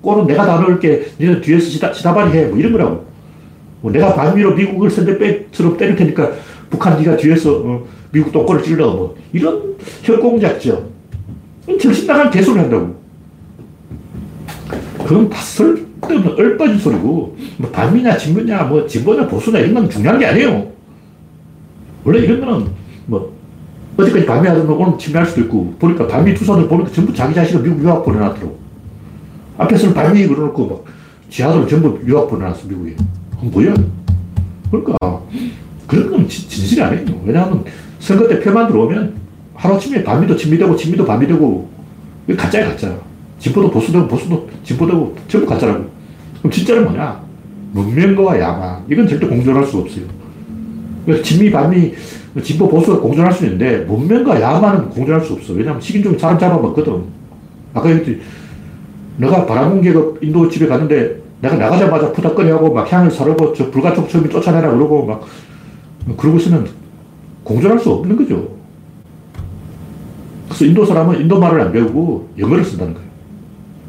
골은 0.01 0.27
내가 0.27 0.47
다 0.47 0.61
넣을게. 0.61 1.13
너는 1.19 1.43
뒤에서 1.43 1.69
시다, 1.69 1.93
시다발이 1.93 2.37
해. 2.37 2.47
뭐 2.47 2.59
이런 2.59 2.73
거라고. 2.73 3.10
뭐 3.81 3.91
내가 3.91 4.15
반미로 4.15 4.55
미국을 4.55 4.91
선대백처럼 4.91 5.77
때릴 5.77 5.97
테니까 5.97 6.33
북한 6.69 6.99
네가 6.99 7.17
뒤에서 7.17 7.59
어, 7.59 7.87
미국 8.13 8.33
똥꼬를 8.33 8.63
찔러. 8.63 8.91
뭐 8.93 9.17
이런 9.33 9.77
협공작전. 10.03 10.91
정신 11.81 12.07
나간 12.07 12.31
개소리 12.31 12.59
한다고. 12.59 13.01
그건 14.99 15.29
다 15.29 15.41
쓸데없는 15.41 16.35
얼빠진 16.37 16.79
소리고, 16.79 17.37
뭐 17.57 17.71
반미냐, 17.71 18.17
진보냐, 18.17 18.65
뭐 18.65 18.87
진보냐, 18.87 19.27
보수냐 19.27 19.59
이런 19.59 19.75
건 19.75 19.91
중요한 19.91 20.19
게 20.19 20.27
아니에요. 20.27 20.71
원래 22.05 22.21
이런 22.21 22.41
거는 22.41 22.69
뭐 23.07 23.33
어제까지 23.97 24.27
반미 24.27 24.49
하던 24.49 24.67
거 24.67 24.75
오늘 24.75 24.99
침해할 24.99 25.27
수도 25.27 25.43
있고, 25.43 25.75
보니까 25.79 26.07
반미 26.07 26.35
투선을 26.35 26.69
보니까 26.69 26.91
전부 26.93 27.13
자기 27.13 27.35
자신을 27.35 27.63
미국 27.63 27.83
유학 27.83 28.05
보내놨더라고. 28.05 28.59
앞에서는 29.59 29.95
반미 29.95 30.27
그러놓고 30.27 30.67
막 30.67 30.85
지하들 31.29 31.67
전부 31.69 32.01
유학 32.07 32.29
보내놨어, 32.29 32.69
미국에. 32.69 32.97
뭐야? 33.43 33.75
그러니까 34.71 34.97
그런 35.87 36.11
건 36.11 36.29
진실이 36.29 36.81
아니에요. 36.83 37.21
왜냐하면 37.25 37.65
선거 37.99 38.29
때 38.29 38.41
표만 38.41 38.69
들어오면 38.69 39.15
하루아침에 39.55 40.03
반미도 40.05 40.37
친미되고 40.37 40.77
친미도 40.77 41.05
반미되고 41.05 41.69
가짜야 42.37 42.69
가짜. 42.69 42.97
진보도 43.39 43.71
보수되고 43.71 44.07
보수도 44.07 44.49
진보되고 44.63 45.17
전부 45.29 45.47
가짜라고. 45.47 45.87
그럼 46.39 46.51
진짜는 46.53 46.85
뭐냐? 46.85 47.21
문명과 47.73 48.39
야망. 48.39 48.85
이건 48.91 49.09
절대 49.09 49.27
공존할 49.27 49.65
수가 49.65 49.83
없어요. 49.83 50.05
그러니까 51.05 51.27
진미, 51.27 51.51
반미, 51.51 51.95
진보, 52.43 52.69
보수가 52.69 53.01
공존할 53.01 53.33
수 53.33 53.45
있는데 53.45 53.79
문명과 53.79 54.41
야망은 54.41 54.91
공존할 54.91 55.21
수 55.23 55.33
없어. 55.33 55.55
왜냐하면 55.55 55.81
식인종이 55.81 56.19
사람 56.19 56.39
잡아먹거든. 56.39 57.03
아까 57.75 57.91
얘기했지. 57.91 58.21
너가 59.17 59.47
바라본 59.47 59.83
계급 59.83 60.23
인도 60.23 60.49
집에 60.49 60.67
갔는데 60.67 61.21
내가 61.41 61.57
나가자마자 61.57 62.13
푸닥거리하고 62.13 62.73
막 62.73 62.91
향을 62.91 63.11
사르고 63.11 63.53
저 63.55 63.71
불가촉 63.71 64.09
처음에 64.09 64.29
쫓아내라 64.29 64.71
그러고 64.73 65.07
막 65.07 65.27
그러고 66.17 66.39
있으면 66.39 66.69
공존할 67.45 67.79
수 67.79 67.91
없는 67.91 68.17
거죠. 68.17 68.57
그래서 70.49 70.65
인도 70.65 70.85
사람은 70.85 71.21
인도 71.21 71.39
말을 71.39 71.61
안 71.61 71.73
배우고 71.73 72.31
영어를 72.39 72.65
쓴다는 72.65 72.95
거예요. 72.95 73.09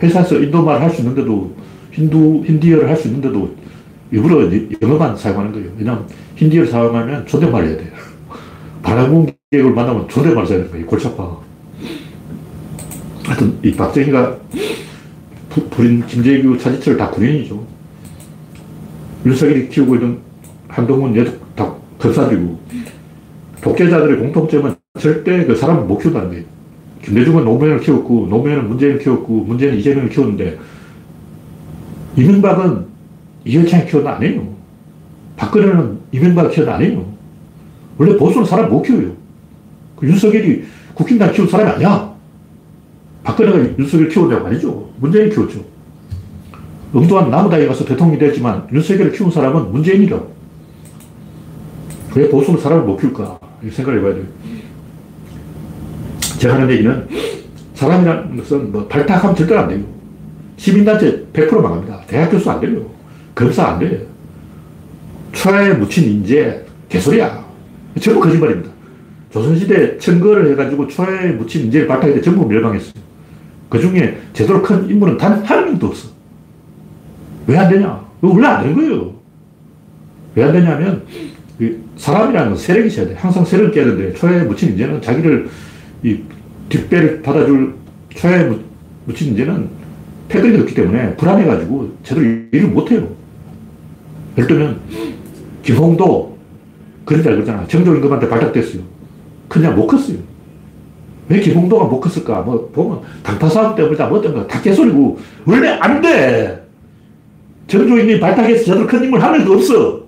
회사에서 0.01 0.39
인도 0.39 0.63
말을 0.63 0.81
할 0.81 0.89
수 0.91 1.01
있는데도 1.01 1.51
힌두, 1.91 2.43
힌디어를 2.45 2.87
할 2.89 2.95
수 2.95 3.07
있는데도 3.07 3.53
일부러 4.11 4.49
영어만 4.81 5.15
사용하는 5.17 5.51
거예요. 5.51 5.69
왜냐하면 5.77 6.07
힌디어를 6.35 6.69
사용하면 6.69 7.25
존댓말을 7.27 7.67
해야 7.69 7.77
돼요. 7.77 7.89
반항공객을 8.83 9.71
만나면 9.73 10.07
존댓말을 10.07 10.47
써야 10.47 10.57
되는 10.59 10.71
거예요. 10.71 10.85
골치 10.85 11.07
아파. 11.07 11.37
하여튼 13.25 13.57
이 13.63 13.71
박정희가 13.73 14.37
부린 15.71 16.05
김재규, 16.05 16.57
차지철 16.57 16.97
다 16.97 17.09
군인이죠. 17.09 17.65
윤석열이 19.25 19.69
키우고 19.69 19.95
있는 19.95 20.19
한동훈 20.67 21.15
얘도 21.15 21.31
다 21.55 21.73
검사들이고 21.97 22.59
독재자들의 23.61 24.19
공통점은 24.19 24.75
절대 24.99 25.45
그 25.45 25.55
사람을 25.55 25.85
못 25.85 25.97
키운다는 25.97 26.29
거예요. 26.29 26.43
김대중은 27.03 27.43
노무현을 27.43 27.79
키웠고 27.79 28.27
노무현은 28.29 28.67
문재인을 28.67 28.99
키웠고 28.99 29.43
문재인은 29.45 29.79
이재명을 29.79 30.09
키웠는데 30.09 30.59
이명박은 32.17 32.85
이현창이 33.45 33.85
키운 33.87 34.05
아니에요. 34.05 34.55
박근혜는 35.37 35.99
이명박이 36.11 36.55
키운 36.55 36.69
아니에요. 36.69 37.05
원래 37.97 38.17
보수는 38.17 38.45
사람 38.45 38.69
못 38.69 38.81
키워요. 38.81 39.11
그 39.95 40.07
윤석열이 40.07 40.63
국힘당 40.93 41.31
키운 41.31 41.47
사람이 41.47 41.71
아니야. 41.71 42.10
박근혜가 43.23 43.77
윤석열 43.77 44.09
키웠냐고 44.09 44.47
아니죠. 44.47 44.89
문재인 44.97 45.29
키웠죠. 45.29 45.63
응도한 46.93 47.29
나무다에 47.29 47.67
가서 47.67 47.85
대통령이 47.85 48.19
됐지만 48.19 48.67
윤석열을 48.71 49.11
키운 49.11 49.31
사람은 49.31 49.71
문재인이라. 49.71 50.19
왜 52.15 52.29
보수는 52.29 52.59
사람을 52.59 52.83
못 52.83 52.97
키울까? 52.97 53.39
생각을 53.69 53.99
해봐야 53.99 54.13
돼요. 54.15 54.25
제가 56.39 56.55
하는 56.55 56.69
얘기는 56.71 57.07
사람이라는 57.75 58.37
것은 58.37 58.71
뭐 58.71 58.87
발탁하면 58.87 59.35
절대 59.35 59.55
안 59.55 59.69
돼요. 59.69 59.83
시민단체 60.57 61.27
100% 61.31 61.61
망합니다. 61.61 62.01
대학 62.07 62.29
교수 62.29 62.49
안 62.51 62.59
돼요. 62.59 62.85
검사 63.33 63.67
안 63.67 63.79
돼요. 63.79 63.99
초에 65.31 65.73
묻힌 65.73 66.11
인재, 66.11 66.65
개소리야. 66.89 67.45
전부 67.99 68.19
거짓말입니다. 68.19 68.71
조선시대 69.31 69.97
청거를 69.97 70.51
해가지고 70.51 70.87
초에 70.87 71.31
묻힌 71.31 71.65
인재를 71.65 71.87
발탁했는데 71.87 72.23
전부 72.23 72.45
멸망했어요. 72.45 73.10
그 73.71 73.79
중에 73.79 74.19
제대로 74.33 74.61
큰 74.61 74.87
인물은 74.89 75.17
단 75.17 75.41
한 75.45 75.63
명도 75.65 75.87
없어. 75.87 76.09
왜 77.47 77.57
안 77.57 77.69
되냐? 77.71 78.05
원래 78.21 78.45
안 78.45 78.63
되는 78.63 78.75
거예요. 78.75 79.13
왜 80.35 80.43
안 80.43 80.51
되냐면, 80.51 81.03
사람이라는 81.95 82.49
건 82.49 82.57
세력이 82.57 82.87
있어야 82.87 83.07
돼. 83.07 83.15
항상 83.15 83.45
세력을 83.45 83.71
깨야 83.71 83.85
되는데, 83.85 84.13
초에 84.13 84.43
묻힌 84.43 84.71
인재는 84.71 85.01
자기를 85.01 85.47
이 86.03 86.19
뒷배를 86.67 87.21
받아줄 87.21 87.75
초에 88.09 88.51
묻힌 89.05 89.29
인재는 89.29 89.69
패거리 90.27 90.59
없기 90.59 90.75
때문에 90.75 91.15
불안해가지고 91.15 91.97
제대로 92.03 92.25
일을 92.51 92.67
못해요. 92.67 93.07
예를 94.37 94.47
들면, 94.49 94.79
김홍도 95.63 96.37
그런 97.05 97.23
잘 97.23 97.35
그러잖아. 97.35 97.65
정조 97.67 97.95
임금한테 97.95 98.27
발탁됐어요. 98.27 98.81
그냥 99.47 99.75
못 99.77 99.87
컸어요. 99.87 100.17
왜 101.29 101.39
김홍도가 101.39 101.85
못 101.85 101.99
컸을까? 101.99 102.41
뭐, 102.41 102.69
보면, 102.73 103.01
당파사업 103.23 103.75
때문이다, 103.75 104.07
뭐 104.07 104.21
때문에 104.21 104.47
다 104.47 104.61
개소리고, 104.61 105.17
원래 105.45 105.69
안 105.79 106.01
돼! 106.01 106.61
정조임이 107.67 108.19
발탁해서 108.19 108.65
제대로 108.65 108.85
큰한 108.85 109.31
명도 109.31 109.53
없어. 109.53 110.01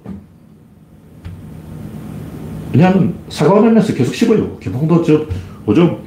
왜냐하면 2.73 3.13
사과원에서 3.29 3.93
계속 3.93 4.13
씹어요. 4.13 4.57
김홍도 4.59 5.03
저, 5.03 5.25
요즘 5.67 5.97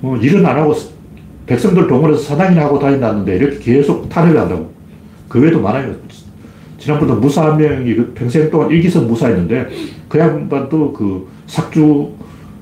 뭐 0.00 0.16
일은 0.16 0.44
안 0.44 0.56
하고 0.56 0.74
백성들 1.46 1.86
동원해서 1.86 2.20
사당이나 2.22 2.64
하고 2.64 2.78
다닌다는데 2.78 3.36
이렇게 3.36 3.58
계속 3.58 4.08
탄핵을 4.08 4.40
한다고. 4.40 4.72
그 5.28 5.40
외에도 5.40 5.60
많아요. 5.60 5.94
지난번에 6.78 7.12
무사 7.14 7.46
한 7.46 7.58
명이 7.58 7.94
그 7.94 8.12
평생 8.14 8.50
동안 8.50 8.70
일기선 8.70 9.06
무사했는데 9.06 9.68
그 10.08 10.18
양반도 10.18 10.92
그 10.92 11.28
삭주 11.46 12.12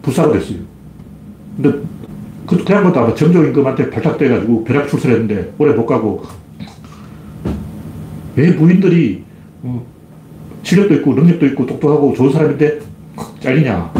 부사가 0.03 0.33
됐어요. 0.33 0.59
근데 1.57 1.79
그, 2.47 2.65
아마 2.69 3.15
정조임금한테 3.15 3.91
발탁돼가지고 3.91 4.65
벼락 4.65 4.89
출세했는데 4.89 5.55
오래 5.59 5.73
못 5.73 5.87
가고 5.87 6.25
왜 8.37 8.55
부인들이 8.55 9.25
어, 9.63 9.85
실력도 10.63 10.95
있고 10.97 11.15
능력도 11.15 11.47
있고 11.47 11.67
똑똑하고 11.67 12.15
좋은 12.15 12.33
사람인데 12.33 12.81
잘리냐. 13.41 13.93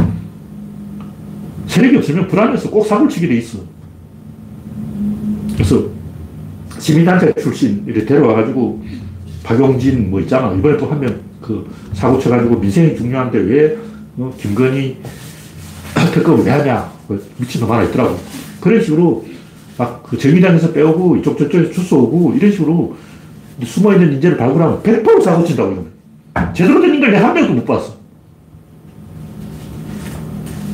세력이 1.67 1.97
없으면 1.97 2.29
불안해서 2.29 2.71
꼭 2.71 2.87
사고를 2.87 3.11
치게 3.11 3.29
돼 3.29 3.37
있어. 3.37 3.59
그래서 5.55 5.87
시민단체 6.79 7.33
출신 7.35 7.83
이렇게 7.87 8.05
데려와가지고 8.05 8.83
박용진 9.43 10.11
뭐 10.11 10.21
있잖아. 10.21 10.53
이번에 10.53 10.77
또한명그 10.77 11.71
사고 11.95 12.19
쳐가지고 12.19 12.59
민생이 12.59 12.97
중요한데 12.97 13.39
왜 13.39 13.79
어, 14.19 14.33
김건희 14.39 14.99
특검을 16.13 16.45
왜 16.45 16.51
하냐. 16.53 16.96
그 17.09 17.25
미친 17.39 17.61
놈 17.61 17.71
하나 17.71 17.85
있더라고. 17.85 18.19
그런 18.61 18.83
식으로 18.83 19.25
막 19.79 20.03
그 20.09 20.17
정의당에서 20.17 20.73
빼오고 20.73 21.17
이쪽 21.17 21.37
저쪽에서 21.37 21.83
주워오고 21.83 22.35
이런 22.35 22.51
식으로 22.53 22.97
숨어있는 23.63 24.15
인재를 24.15 24.37
발굴하면 24.37 24.83
100% 24.83 25.23
사고 25.23 25.45
친다고 25.45 25.73
이러면. 25.73 25.91
제대로 26.55 26.81
된 26.81 26.95
인간을 26.95 27.23
한 27.23 27.35
명도 27.35 27.55
못 27.55 27.65
봤어. 27.65 27.95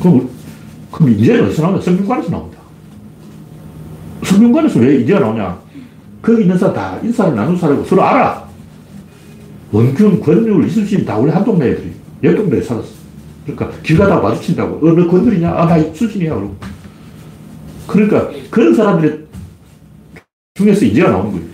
그럼, 0.01 0.29
그럼 0.91 1.09
인재는 1.11 1.45
어디서 1.45 1.61
나오냐? 1.63 1.81
성균관에서 1.81 2.29
나온다. 2.29 2.57
성균관에서 4.23 4.79
왜 4.79 4.95
인재가 4.99 5.19
나오냐? 5.19 5.59
거기 6.21 6.41
있는 6.43 6.57
사람 6.57 6.75
다 6.75 6.99
인사를 7.01 7.35
나눈 7.35 7.57
사람이고 7.57 7.85
서로 7.85 8.03
알아. 8.03 8.43
원균, 9.71 10.19
권율, 10.21 10.65
이순신 10.65 11.05
다 11.05 11.17
우리 11.17 11.31
한 11.31 11.43
동네 11.43 11.69
애들이. 11.69 11.91
옆 12.23 12.35
동네에 12.35 12.61
살았어. 12.61 13.02
그러니까 13.45 13.71
길 13.81 13.97
가다가 13.97 14.21
마주친다고. 14.21 14.87
어, 14.87 14.93
너 14.93 15.07
권율이냐? 15.07 15.49
아, 15.51 15.65
나 15.65 15.77
이순신이야. 15.77 16.33
그러고. 16.35 16.55
그러니까 17.87 18.29
그런 18.49 18.73
사람들 18.73 19.27
중에서 20.55 20.85
인재가 20.85 21.09
나오는 21.09 21.31
거예요. 21.31 21.45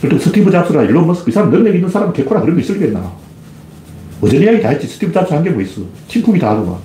그래도 0.00 0.18
스티브 0.18 0.50
잡스나 0.50 0.82
일론 0.82 1.06
머스크, 1.06 1.30
이 1.30 1.32
사람 1.32 1.50
능력 1.50 1.74
있는 1.74 1.88
사람 1.88 2.12
개코나 2.12 2.40
그런 2.40 2.54
거 2.56 2.60
있을겠나. 2.60 3.12
어전 4.20 4.40
이야기 4.42 4.60
다 4.60 4.70
했지. 4.70 4.86
스티브 4.86 5.12
잡스 5.12 5.32
한 5.32 5.42
게 5.44 5.50
뭐 5.50 5.60
있어. 5.62 5.82
팀쿡이 6.08 6.38
다 6.38 6.50
하더만. 6.50 6.78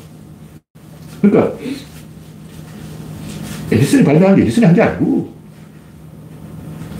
그러니까, 1.21 1.53
에디슨이 3.71 4.03
발명한 4.03 4.35
게 4.35 4.41
에디슨이 4.43 4.65
한 4.65 4.75
게 4.75 4.81
아니고, 4.81 5.31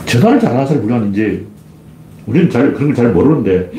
전화를 0.06 0.40
잘하는 0.40 0.66
사람이 0.66 0.84
우리가 0.86 1.06
이제, 1.06 1.44
우리는 2.26 2.48
잘, 2.50 2.72
그런 2.72 2.88
걸 2.92 2.96
잘 2.96 3.12
모르는데, 3.12 3.72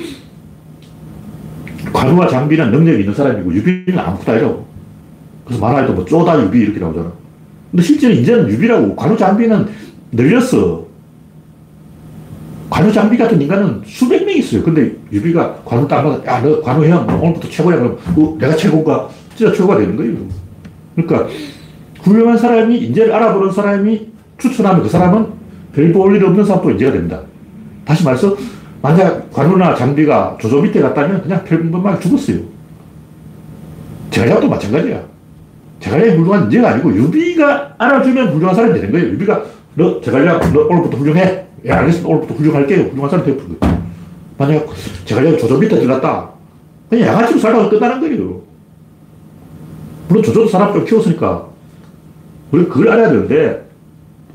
관우와 1.94 2.28
장비는 2.28 2.72
능력이 2.72 3.00
있는 3.02 3.14
사람이고, 3.14 3.54
유비는 3.54 3.98
아무것도 4.00 4.32
아니라고. 4.32 4.66
그래서 5.46 5.62
만화에도 5.62 5.94
뭐, 5.94 6.06
쪼다 6.06 6.42
유비 6.44 6.60
이렇게 6.60 6.80
나오잖아. 6.80 7.12
근데 7.72 7.84
실제로 7.84 8.14
이제는 8.14 8.50
유비라고, 8.50 8.96
관우 8.96 9.16
장비는 9.18 9.68
널렸어. 10.12 10.84
관우 12.70 12.92
장비 12.92 13.18
같은 13.18 13.40
인간은 13.40 13.82
수백 13.86 14.26
명 14.26 14.36
있어요. 14.36 14.64
근데 14.64 14.96
유비가 15.12 15.56
관우 15.64 15.88
딱 15.88 16.02
받아, 16.04 16.26
야, 16.26 16.42
너 16.42 16.60
관우 16.62 16.86
형, 16.88 17.08
오늘부터 17.22 17.48
최고야. 17.50 17.78
그럼, 17.78 17.98
어, 18.18 18.38
내가 18.40 18.56
최고인가? 18.56 19.10
진짜 19.36 19.54
최고가 19.54 19.78
되는 19.78 19.96
거예요. 19.96 20.16
그러니까, 20.96 21.30
훌륭한 22.02 22.38
사람이, 22.38 22.78
인재를 22.80 23.14
알아보는 23.14 23.52
사람이 23.52 24.08
추천하면 24.38 24.84
그 24.84 24.90
사람은 24.90 25.28
별 25.74 25.92
볼 25.94 26.16
일 26.16 26.24
없는 26.26 26.44
사람도 26.44 26.72
인재가 26.72 26.92
됩니다. 26.92 27.22
다시 27.86 28.04
말해서, 28.04 28.36
만약 28.84 29.32
관우나 29.32 29.74
장비가 29.74 30.38
조조 30.42 30.62
밑에 30.62 30.82
갔다면 30.82 31.22
그냥 31.22 31.42
평범하게 31.46 32.02
죽었어요. 32.02 32.40
제갈량도 34.12 34.50
마찬가지야. 34.50 35.02
제갈량이 35.80 36.18
훌륭한 36.18 36.44
인재가 36.44 36.72
아니고 36.72 36.94
유비가 36.94 37.76
알아주면 37.78 38.34
훌륭한 38.34 38.54
사람이 38.54 38.74
되는 38.74 38.92
거예요. 38.92 39.08
유비가 39.14 39.42
너 39.76 40.02
제갈량 40.02 40.52
너 40.52 40.68
오늘부터 40.68 40.98
훌륭해. 40.98 41.46
예, 41.64 41.72
알겠습니다. 41.72 42.10
오늘부터 42.10 42.34
훌륭할게요. 42.34 42.84
훌륭한 42.90 43.10
사람 43.10 43.26
되어버린 43.26 43.58
거예요. 43.58 43.84
만약 44.38 44.68
제갈량이 45.06 45.38
조조 45.38 45.58
밑에 45.60 45.80
들어갔다. 45.80 46.32
그냥 46.90 47.08
양아치로 47.08 47.40
살다가 47.40 47.70
끝나는 47.70 48.02
거예요. 48.02 48.42
물론 50.10 50.24
조조도 50.24 50.50
사람 50.50 50.74
좀 50.74 50.84
키웠으니까. 50.84 51.48
그걸 52.52 52.90
알아야 52.90 53.10
되는데, 53.10 53.66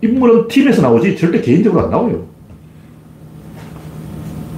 인물은 0.03 0.49
팀에서 0.49 0.81
나오지 0.81 1.19
절대 1.19 1.43
개인적으로 1.43 1.85
안 1.85 1.91
나와요. 1.91 2.38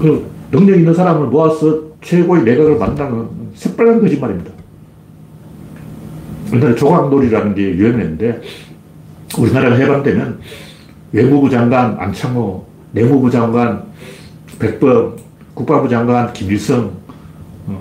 그 0.00 0.30
능력 0.50 0.76
있는 0.76 0.94
사람을 0.94 1.26
모아서 1.28 1.90
최고의 2.02 2.42
내각을 2.44 2.78
만드는 2.78 3.28
새빨간 3.54 4.00
거짓말입니다. 4.00 4.50
옛날에 6.52 6.74
조각놀이라는 6.74 7.54
게 7.54 7.62
유행했는데, 7.62 8.40
우리나라가 9.38 9.76
해방되면 9.76 10.40
외무부 11.12 11.50
장관 11.50 11.96
안창호, 12.00 12.64
내무부 12.92 13.30
장관 13.30 13.84
백범, 14.58 15.16
국방부 15.54 15.88
장관 15.88 16.32
김일성, 16.32 16.92
어, 17.66 17.78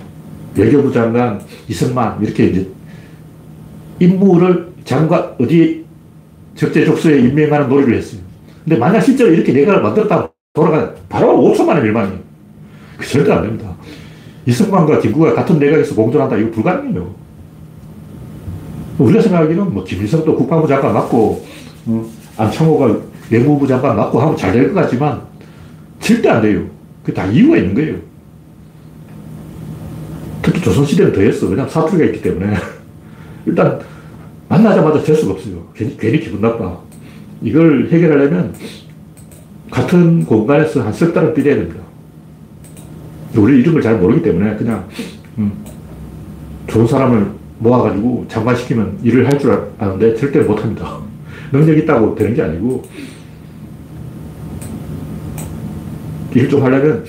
외교부 0.54 0.92
장관 0.92 1.40
이승만 1.68 2.22
이렇게 2.22 2.46
이제 2.46 2.68
임무를 3.98 4.68
장관 4.84 5.34
어디 5.40 5.84
적재적소에 6.54 7.20
임명하는 7.20 7.68
노력을 7.68 7.94
했어요. 7.94 8.20
근데 8.64 8.76
만약 8.76 9.00
실제로 9.00 9.32
이렇게 9.32 9.52
내각을 9.52 9.82
만들었다 9.82 10.30
돌아가 10.52 10.92
바로 11.08 11.38
5초 11.38 11.64
만에 11.64 11.80
멸망이에요. 11.80 12.18
그 12.98 13.06
절대 13.06 13.32
안 13.32 13.42
됩니다. 13.42 13.72
이승만과 14.46 14.98
김구가 15.00 15.32
같은 15.34 15.58
내각에서 15.60 15.94
공존한다 15.94 16.36
이거 16.38 16.50
불가능해요. 16.50 17.14
우리가 18.98 19.22
생각하기는 19.22 19.72
뭐 19.72 19.84
김일성도 19.84 20.34
국방부 20.34 20.66
장관 20.66 20.92
맞고 20.92 21.46
어, 21.86 22.10
안창호가 22.36 22.96
외무부 23.30 23.66
장관 23.66 23.96
맞고 23.96 24.20
하면 24.20 24.36
잘 24.36 24.52
될 24.52 24.68
것 24.68 24.74
같지만 24.74 25.22
절대 26.00 26.28
안 26.28 26.42
돼요. 26.42 26.66
그 27.04 27.14
다 27.14 27.26
이유가 27.26 27.56
있는 27.56 27.74
거예요. 27.74 27.96
특히 30.42 30.60
조선시대는 30.60 31.12
더했어. 31.12 31.46
왜냐면 31.46 31.70
사투리가 31.70 32.04
있기 32.06 32.22
때문에. 32.22 32.54
일단 33.46 33.78
만나자마자 34.48 35.00
될 35.02 35.14
수가 35.16 35.32
없어요. 35.34 35.64
괜히, 35.74 35.96
괜히 35.96 36.18
기분 36.20 36.40
나빠. 36.40 36.76
이걸 37.40 37.88
해결하려면 37.90 38.54
같은 39.70 40.24
공간에서 40.26 40.82
한 40.82 40.92
석 40.92 41.12
달은 41.14 41.34
뛰어야 41.34 41.56
됩니다. 41.56 41.80
우리 43.36 43.60
이런 43.60 43.74
걸 43.74 43.82
잘 43.82 43.98
모르기 43.98 44.22
때문에 44.22 44.56
그냥 44.56 44.88
음, 45.38 45.52
좋은 46.66 46.86
사람을 46.86 47.30
모아가지고 47.60 48.26
장관시키면 48.28 48.98
일을 49.02 49.26
할 49.28 49.38
줄 49.38 49.56
아는데 49.78 50.14
절대 50.16 50.40
못합니다. 50.40 50.98
능력 51.52 51.76
있다고 51.78 52.14
되는 52.14 52.34
게 52.34 52.42
아니고 52.42 52.82
일 56.34 56.48
좀 56.48 56.62
하려면 56.62 57.04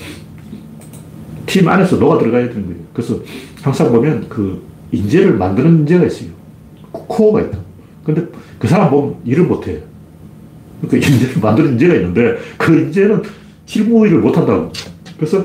팀 1.46 1.68
안에서 1.68 1.96
너가 1.96 2.18
들어가야 2.18 2.48
되는 2.48 2.64
거예요. 2.66 2.80
그래서 2.92 3.18
항상 3.62 3.90
보면 3.92 4.26
그 4.28 4.62
인재를 4.90 5.34
만드는 5.34 5.80
인재가 5.80 6.04
있어요. 6.06 6.30
코어가 6.92 7.40
있다. 7.42 7.58
근데 8.04 8.26
그 8.58 8.66
사람 8.68 8.90
보면 8.90 9.16
일을 9.24 9.44
못해. 9.44 9.82
그러니까 10.82 11.08
인재를 11.08 11.40
만드는 11.40 11.72
인재가 11.72 11.94
있는데 11.94 12.38
그 12.58 12.72
인재는 12.72 13.22
실무 13.66 14.06
일을 14.06 14.18
못한다고. 14.18 14.72
그래서 15.16 15.44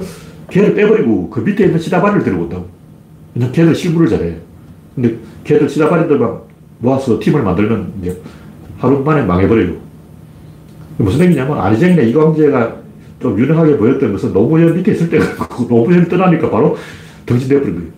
걔를 0.49 0.73
빼버리고 0.73 1.29
그 1.29 1.39
밑에 1.41 1.65
있는 1.65 1.79
시다바리를 1.79 2.23
데려온다고. 2.23 2.67
왜냐면 3.35 3.53
걔는 3.53 3.73
실무를 3.73 4.09
잘해. 4.09 4.35
근데 4.95 5.15
걔들 5.43 5.69
시다바리들만 5.69 6.39
모아서 6.79 7.19
팀을 7.19 7.43
만들면 7.43 7.93
이제 8.01 8.19
하루 8.79 8.99
만에 9.03 9.23
망해버려요. 9.23 9.73
무슨 10.97 11.25
얘기냐면 11.25 11.59
아리쟁이나 11.59 12.01
이광재가 12.01 12.75
좀 13.21 13.37
유능하게 13.37 13.77
보였던 13.77 14.11
것은 14.13 14.33
노무현 14.33 14.73
밑에 14.75 14.91
있을 14.91 15.09
때 15.09 15.19
노무현 15.69 16.07
떠나니까 16.07 16.49
바로 16.49 16.75
정신되어버린 17.27 17.75
거예요. 17.75 17.89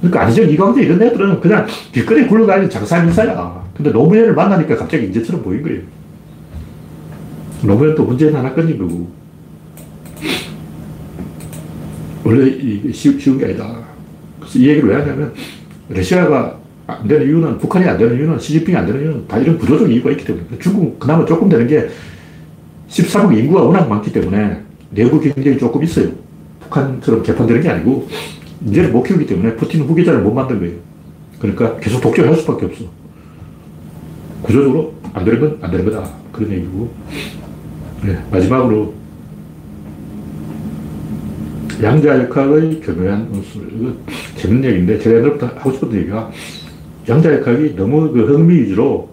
그러니까 0.00 0.22
아니쟁 0.22 0.50
이광재 0.50 0.82
이런 0.82 1.02
애들은 1.02 1.40
그냥 1.40 1.66
길거리에 1.92 2.26
굴러다니는 2.26 2.70
장사인사야. 2.70 3.64
근데 3.76 3.90
노무현을 3.90 4.34
만나니까 4.34 4.76
갑자기 4.76 5.06
인재처럼 5.06 5.42
보인 5.42 5.62
거예요. 5.62 5.80
노무현도 7.62 8.04
문제는 8.04 8.34
하나 8.34 8.52
끊인 8.54 8.78
거고. 8.78 9.08
원래 12.24 12.48
이 12.48 12.92
쉬, 12.92 13.18
쉬운 13.20 13.38
게 13.38 13.46
아니다. 13.46 13.78
그래서 14.40 14.58
이 14.58 14.68
얘기를 14.68 14.88
왜 14.88 14.96
하냐면 14.96 15.32
러시아가 15.88 16.58
안 16.86 17.06
되는 17.06 17.26
이유는 17.26 17.58
북한이 17.58 17.86
안 17.86 17.96
되는 17.98 18.16
이유는 18.16 18.38
시진핑이 18.38 18.76
안 18.76 18.86
되는 18.86 19.00
이유는 19.00 19.28
다 19.28 19.38
이런 19.38 19.58
구조적 19.58 19.90
이유가 19.90 20.10
있기 20.10 20.24
때문에 20.24 20.44
중국 20.60 20.98
그나마 20.98 21.24
조금 21.24 21.48
되는 21.48 21.66
게 21.66 21.88
13억 22.88 23.36
인구가 23.36 23.62
워낙 23.62 23.88
많기 23.88 24.12
때문에 24.12 24.60
내부 24.90 25.20
경쟁이 25.20 25.56
조금 25.58 25.82
있어요. 25.82 26.10
북한처럼 26.60 27.22
개판되는 27.22 27.62
게 27.62 27.68
아니고 27.68 28.08
이제는 28.66 28.92
못 28.92 29.02
키우기 29.04 29.26
때문에 29.26 29.54
푸틴 29.56 29.82
후계자를 29.82 30.20
못 30.22 30.32
만든 30.32 30.58
거예요. 30.58 30.74
그러니까 31.38 31.76
계속 31.78 32.00
독재를 32.00 32.30
할 32.30 32.36
수밖에 32.38 32.66
없어. 32.66 32.84
구조적으로 34.42 34.94
안 35.12 35.24
되는 35.24 35.40
건 35.40 35.58
안 35.62 35.70
되는 35.70 35.84
거다. 35.84 36.08
그런 36.32 36.50
얘기고. 36.52 36.90
네, 38.06 38.16
마지막으로 38.30 38.94
양자 41.82 42.20
역학의 42.20 42.80
교묘한 42.80 43.28
운술. 43.32 43.68
이거 43.72 43.92
재밌는 44.36 44.70
얘기인데 44.70 44.98
제가 45.00 45.16
옛날부터 45.16 45.46
하고 45.46 45.72
싶었던 45.72 45.98
얘기가 45.98 46.30
양자 47.08 47.34
역학이 47.34 47.74
너무 47.74 48.12
그 48.12 48.24
흥미 48.24 48.60
위주로 48.60 49.10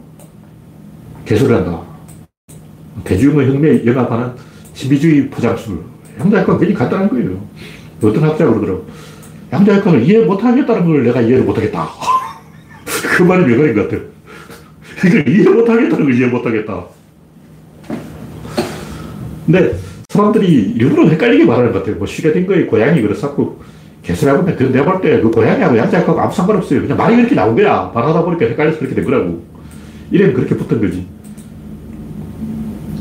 개소를 1.25 1.56
한다. 1.56 1.82
대중의 3.03 3.47
흥미에 3.47 3.84
영합하는 3.84 4.34
신비주의 4.75 5.29
포장술. 5.32 5.79
양자 6.19 6.41
역학은 6.41 6.60
굉장히 6.60 6.75
간단한 6.75 7.10
거예요. 7.10 7.43
어떤 8.03 8.23
학자가 8.23 8.53
그러더라고. 8.53 8.86
양자 9.51 9.77
역학을 9.77 10.03
이해 10.03 10.23
못하겠다는 10.23 10.86
걸 10.86 11.03
내가 11.03 11.19
이해를 11.19 11.45
못하겠다. 11.45 11.89
그 13.17 13.23
말이 13.23 13.43
명언인 13.43 13.73
것 13.73 13.89
같아요. 13.89 14.01
이걸 15.03 15.27
이해 15.27 15.49
못하겠다는 15.49 16.06
걸 16.06 16.13
이해 16.13 16.27
못하겠다. 16.27 17.02
근데 19.53 19.77
사람들이 20.09 20.73
일부러 20.77 21.07
헷갈리게 21.07 21.45
말하는 21.45 21.71
것 21.71 21.79
같아요. 21.79 21.97
뭐 21.97 22.07
슈레딩거의 22.07 22.65
고양이 22.65 22.99
그래서 23.03 23.35
개소리하고 24.01 24.49
있는데 24.49 24.71
내가 24.79 24.91
볼 24.93 25.01
때 25.01 25.21
그 25.21 25.29
고양이하고 25.29 25.77
양자역하고 25.77 26.19
아무 26.19 26.33
상관없어요. 26.33 26.81
그냥 26.81 26.97
말이 26.97 27.15
그렇게 27.17 27.35
나온 27.35 27.55
거야. 27.55 27.91
말하다 27.93 28.23
보니까 28.23 28.45
헷갈려서 28.47 28.79
그렇게 28.79 28.95
된 28.95 29.05
거라고. 29.05 29.43
이래는 30.09 30.33
그렇게 30.33 30.57
붙은 30.57 30.81
거지. 30.81 31.05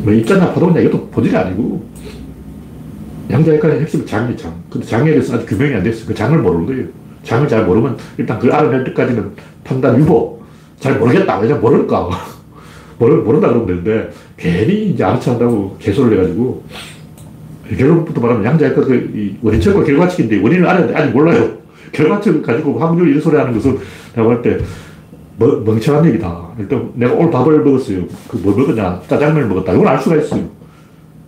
뭐 0.02 0.12
입자나 0.12 0.52
파동이나 0.52 0.80
이것도 0.80 1.08
본질이 1.08 1.34
아니고 1.34 1.86
양자역학의 3.30 3.80
핵심은 3.80 4.04
장이 4.04 4.36
장. 4.36 4.54
근데 4.68 4.86
장에 4.86 5.10
대해서 5.10 5.34
아직 5.34 5.46
규명이 5.46 5.74
안 5.74 5.82
됐어. 5.82 6.04
그 6.06 6.14
장을 6.14 6.36
모르는 6.38 6.66
거예요. 6.66 6.84
장을 7.24 7.48
잘 7.48 7.64
모르면 7.64 7.96
일단 8.18 8.38
그걸 8.38 8.54
알아낼 8.56 8.84
때까지는 8.84 9.30
판단 9.64 9.98
유보. 9.98 10.42
잘 10.78 10.98
모르겠다. 10.98 11.38
왜냐 11.38 11.54
모르니까. 11.56 12.10
모르, 12.98 13.14
모른다 13.16 13.48
그러면 13.48 13.66
되는데 13.66 14.10
괜히 14.36 14.90
이제 14.90 15.02
알아채 15.04 15.30
한다고 15.30 15.76
개소를 15.78 16.18
해가지고 16.18 16.62
결론부터 17.78 18.20
말하면 18.20 18.44
양자역학 18.44 18.84
그 18.86 19.36
원인책과 19.42 19.84
결과책인데 19.84 20.42
원인을 20.42 20.66
알아야 20.68 20.86
돼. 20.86 20.94
아직 20.94 21.12
몰라요. 21.12 21.50
결과책을 21.92 22.42
가지고 22.42 22.78
확률 22.78 23.08
이런 23.08 23.20
소리 23.20 23.36
하는 23.36 23.52
것은 23.54 23.78
내가 24.14 24.22
볼 24.28 24.42
때 24.42 24.58
멍청한 25.38 26.04
얘기다. 26.06 26.48
일단 26.58 26.90
내가 26.94 27.14
오늘 27.14 27.30
밥을 27.30 27.60
먹었어요. 27.64 28.04
그 28.28 28.36
뭐 28.42 28.54
먹었냐? 28.56 29.00
짜장면을 29.08 29.48
먹었다. 29.48 29.72
이걸 29.72 29.88
알 29.88 29.98
수가 29.98 30.16
있어요. 30.16 30.44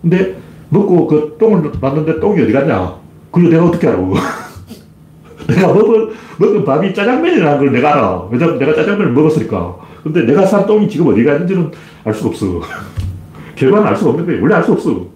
근데 0.02 0.36
먹고 0.68 1.06
그 1.06 1.36
똥을 1.40 1.72
놨는데 1.80 2.20
똥이 2.20 2.42
어디 2.42 2.52
갔냐? 2.52 2.94
그걸 3.32 3.50
내가 3.50 3.64
어떻게 3.64 3.88
알아? 3.88 3.98
내가 5.48 5.72
먹은, 5.72 6.10
먹은 6.38 6.64
밥이 6.64 6.94
짜장면이라는 6.94 7.58
걸 7.58 7.72
내가 7.72 7.94
알아. 7.94 8.28
왜냐면 8.30 8.58
내가 8.58 8.74
짜장면을 8.74 9.12
먹었으니까. 9.12 9.76
근데 10.04 10.22
내가 10.26 10.44
산 10.44 10.66
똥이 10.66 10.86
지금 10.88 11.08
어디 11.08 11.24
갔는지는 11.24 11.70
알 12.04 12.12
수가 12.12 12.28
없어. 12.28 12.60
결과는 13.56 13.86
알 13.86 13.96
수가 13.96 14.10
없는 14.10 14.26
거예요. 14.26 14.42
원래 14.42 14.54
알 14.54 14.62
수 14.62 14.72
없어. 14.72 15.06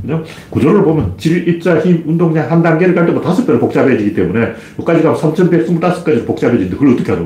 그냥 0.00 0.22
구조를 0.50 0.84
보면 0.84 1.14
질, 1.18 1.48
입자, 1.48 1.80
힘, 1.80 2.04
운동량 2.06 2.48
한 2.48 2.62
단계를 2.62 2.94
갈 2.94 3.04
때마다 3.04 3.28
다섯 3.28 3.44
배로 3.44 3.58
복잡해지기 3.58 4.14
때문에 4.14 4.52
여기까지 4.78 5.02
가면 5.02 5.18
3125가지 5.18 6.24
복잡해지는데 6.24 6.76
그걸 6.76 6.94
어떻게 6.94 7.10
알아? 7.10 7.20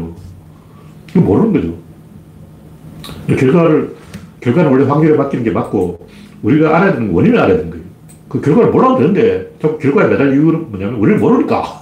이거 1.11 1.21
모르는 1.21 1.53
거죠. 1.53 3.37
결과를, 3.39 3.95
결과는 4.41 4.71
원래 4.71 4.85
확률에 4.85 5.17
맡기는 5.19 5.45
게 5.45 5.51
맞고 5.51 6.07
우리가 6.43 6.75
알아야 6.75 6.95
되는 6.95 7.11
원인을 7.11 7.39
알아야 7.39 7.57
되는 7.59 7.71
거예요. 7.71 7.85
그 8.31 8.41
결과를 8.41 8.71
몰라도 8.71 8.99
되는데 8.99 9.53
결과에 9.61 10.09
매달 10.09 10.33
이유는 10.33 10.71
뭐냐면 10.71 10.95
원인을 10.95 11.19
모르니까. 11.19 11.82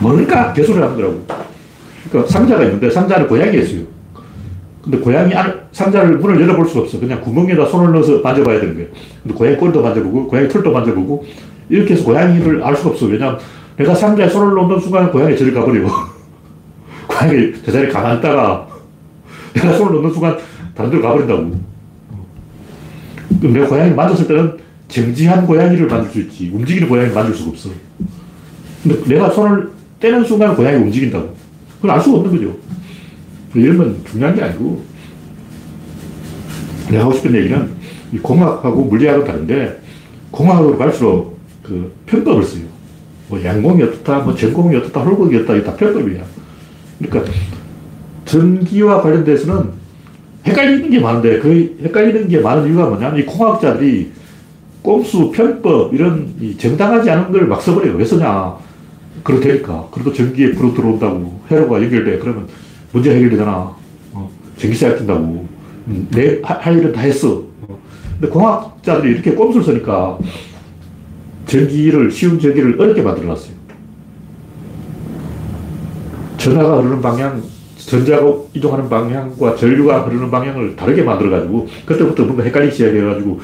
모르니까 0.00 0.52
개소리를 0.52 0.82
하는 0.82 0.96
거라고. 0.96 1.26
그러니까 2.08 2.32
상자가 2.32 2.64
있는데 2.64 2.90
상자는 2.90 3.28
고양이였어요. 3.28 3.82
근데 4.82 4.98
고양이 4.98 5.34
안, 5.34 5.60
상자를 5.72 6.18
문을 6.18 6.40
열어볼 6.40 6.66
수가 6.66 6.80
없어. 6.80 6.98
그냥 6.98 7.20
구멍에다 7.20 7.66
손을 7.66 7.92
넣어서 7.92 8.18
만져봐야 8.20 8.60
되는 8.60 8.74
거예요. 8.74 8.88
근데 9.22 9.36
고양이 9.36 9.56
꼬리도 9.56 9.82
만져보고, 9.82 10.26
고양이 10.26 10.48
털도 10.48 10.72
만져보고, 10.72 11.26
이렇게 11.68 11.94
해서 11.94 12.04
고양이를 12.04 12.62
알 12.62 12.74
수가 12.74 12.90
없어. 12.90 13.06
왜냐면 13.06 13.38
내가 13.76 13.94
상자에 13.94 14.28
손을 14.28 14.54
넣는 14.54 14.80
순간 14.80 15.12
고양이 15.12 15.36
저리 15.36 15.52
가버리고, 15.52 15.88
고양이 17.06 17.52
제자리에 17.62 17.90
가만히 17.90 18.18
있다가 18.18 18.66
내가 19.52 19.72
손을 19.74 19.96
넣는 19.96 20.12
순간 20.12 20.38
다른 20.74 20.90
데로 20.90 21.02
가버린다고. 21.02 21.70
그럼 23.40 23.52
내가 23.52 23.66
고양이를 23.66 23.96
만졌을 23.96 24.26
때는 24.26 24.58
정지한 24.88 25.46
고양이를 25.46 25.86
만들 25.86 26.10
수 26.10 26.20
있지. 26.20 26.50
움직이는 26.52 26.88
고양이를 26.88 27.14
만들 27.14 27.34
수가 27.34 27.50
없어. 27.50 27.70
근데 28.82 29.14
내가 29.14 29.28
손을 29.28 29.70
떼는 30.00 30.24
순간 30.24 30.56
고양이 30.56 30.76
움직인다고. 30.82 31.34
그걸 31.76 31.90
알 31.92 32.00
수가 32.00 32.18
없는 32.18 32.32
거죠. 32.36 32.56
이런 33.54 33.78
건 33.78 34.00
중요한 34.10 34.34
게 34.34 34.42
아니고, 34.42 34.82
내가 36.90 37.04
하고 37.04 37.12
싶은 37.14 37.34
얘기는 37.34 37.70
이 38.12 38.18
공학하고 38.18 38.84
물리학은 38.84 39.24
다른데, 39.24 39.80
공학으로 40.30 40.78
갈수록 40.78 41.38
그 41.62 41.92
편법을 42.06 42.42
써요. 42.42 42.62
뭐 43.28 43.42
양공이 43.42 43.82
어떻다, 43.82 44.20
뭐 44.20 44.34
전공이 44.34 44.74
어떻다, 44.76 45.00
홀곡이 45.02 45.36
어떻다, 45.36 45.54
이게 45.54 45.64
다 45.64 45.74
편법이야. 45.76 46.22
그러니까 46.98 47.32
전기와 48.24 49.02
관련돼서는 49.02 49.70
헷갈리는 50.46 50.90
게 50.90 50.98
많은데 51.00 51.38
그 51.40 51.78
헷갈리는 51.82 52.28
게 52.28 52.40
많은 52.40 52.66
이유가 52.68 52.86
뭐냐면 52.88 53.20
이 53.20 53.26
공학자들이 53.26 54.10
꼼수, 54.82 55.30
편법 55.30 55.94
이런 55.94 56.34
정당하지 56.58 57.10
않은 57.10 57.30
걸 57.32 57.46
막 57.46 57.60
써버려요. 57.60 57.96
왜 57.96 58.04
쓰냐? 58.04 58.56
그렇다니까. 59.22 59.88
그래도 59.90 60.12
전기에 60.12 60.52
불어 60.52 60.72
들어온다고 60.74 61.40
회로가 61.50 61.82
연결돼. 61.82 62.18
그러면 62.18 62.48
문제 62.92 63.14
해결되잖아. 63.14 63.74
어, 64.12 64.30
전기세 64.56 64.86
아낀다고. 64.86 65.46
음, 65.88 66.08
내할 66.10 66.78
일은 66.78 66.92
다 66.92 67.00
했어. 67.00 67.44
어. 67.62 67.78
근데 68.12 68.28
공학자들이 68.28 69.12
이렇게 69.12 69.32
꼼수를 69.32 69.64
쓰니까 69.64 70.18
전기를 71.46 72.10
쉬운 72.10 72.38
전기를 72.38 72.80
어렵게 72.80 73.02
만들어놨어요. 73.02 73.60
전화가 76.36 76.78
흐르는 76.78 77.02
방향, 77.02 77.42
전자가 77.76 78.32
이동하는 78.54 78.88
방향과 78.88 79.56
전류가 79.56 80.02
흐르는 80.02 80.30
방향을 80.30 80.76
다르게 80.76 81.02
만들어가지고 81.02 81.68
그때부터 81.84 82.24
뭔가 82.24 82.44
헷갈리기 82.44 82.74
시작해가지고 82.74 83.40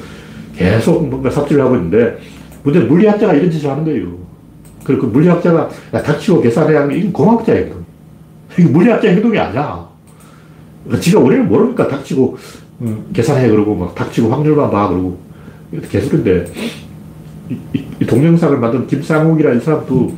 계속 0.55 1.07
뭔가 1.07 1.29
삽질을 1.29 1.63
하고 1.63 1.75
있는데 1.75 2.17
문제는 2.63 2.87
물리학자가 2.87 3.33
이런 3.33 3.51
짓을 3.51 3.69
하는 3.69 3.83
거예요. 3.83 4.26
그리고 4.87 5.01
그 5.01 5.05
물리학자가 5.07 5.69
야, 5.93 6.01
닥치고 6.01 6.41
계산해야 6.41 6.81
하는 6.83 6.97
이건 6.97 7.11
공학자의 7.11 7.65
행동. 7.65 7.85
이게 8.57 8.69
물리학자의 8.69 9.15
행동이 9.15 9.37
아니야. 9.37 9.85
그러니까 10.85 11.03
지가 11.03 11.19
원인을 11.19 11.43
모르니까 11.43 11.89
닥치고 11.89 12.37
음, 12.81 13.05
계산해 13.11 13.49
그러고 13.49 13.75
막 13.75 13.93
닥치고 13.93 14.29
확률만 14.29 14.71
봐 14.71 14.87
그러고 14.87 15.19
계속인데 15.91 16.45
이, 17.49 17.57
이, 17.73 17.83
이, 17.99 18.05
동영상을 18.05 18.57
만든 18.57 18.87
김상욱이라는 18.87 19.59
사람도 19.59 20.15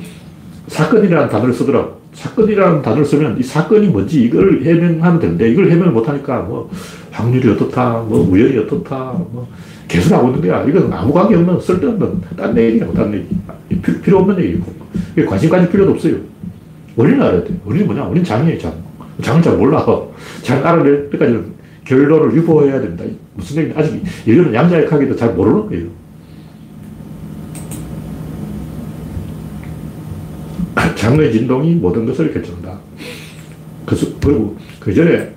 사건이라는 0.68 1.30
단어를 1.30 1.54
쓰더라고. 1.54 2.00
사건이라는 2.14 2.82
단어를 2.84 3.06
쓰면 3.06 3.40
이 3.40 3.44
사건이 3.44 3.88
뭔지 3.88 4.24
이걸 4.24 4.62
해명하면 4.64 5.20
되는데 5.20 5.50
이걸 5.50 5.72
해명을 5.72 5.92
못하니까 5.94 6.42
뭐 6.42 6.70
확률이 7.12 7.50
어떻다, 7.50 8.00
뭐 8.08 8.20
우연이 8.30 8.58
어떻다, 8.58 8.96
뭐 9.32 9.48
개수하고 9.90 10.30
있는 10.30 10.42
거야. 10.42 10.64
이건 10.64 10.94
아무 10.94 11.12
관계 11.12 11.36
없는 11.36 11.60
쓸데없는 11.60 12.22
딴 12.38 12.58
얘기라고, 12.58 12.94
딴 12.94 13.14
얘기. 13.14 13.28
필요, 13.82 14.02
필요 14.02 14.20
없는 14.20 14.40
얘기고. 14.40 14.72
관심 15.28 15.50
가질 15.50 15.70
필요도 15.70 15.92
없어요. 15.92 16.16
원인을 16.96 17.22
알아야 17.22 17.44
돼. 17.44 17.54
원인이 17.66 17.86
뭐냐? 17.86 18.06
원인 18.06 18.24
장이에요, 18.24 18.58
장. 18.60 18.74
장은 19.22 19.42
잘 19.42 19.58
몰라. 19.58 19.86
장 20.44 20.66
알아낼 20.66 21.10
때까지는 21.10 21.60
결론을 21.84 22.36
유보해야 22.38 22.80
된다. 22.80 23.04
무슨 23.34 23.64
얘기 23.64 23.74
아직 23.76 24.02
인류는 24.26 24.54
양자역학에도 24.54 25.16
잘 25.16 25.34
모르는 25.34 25.68
거예요. 25.68 25.88
장의 30.96 31.32
진동이 31.32 31.76
모든 31.76 32.06
것을 32.06 32.32
결정한다. 32.32 32.78
그리고 33.86 34.56
그 34.80 34.94
전에 34.94 35.34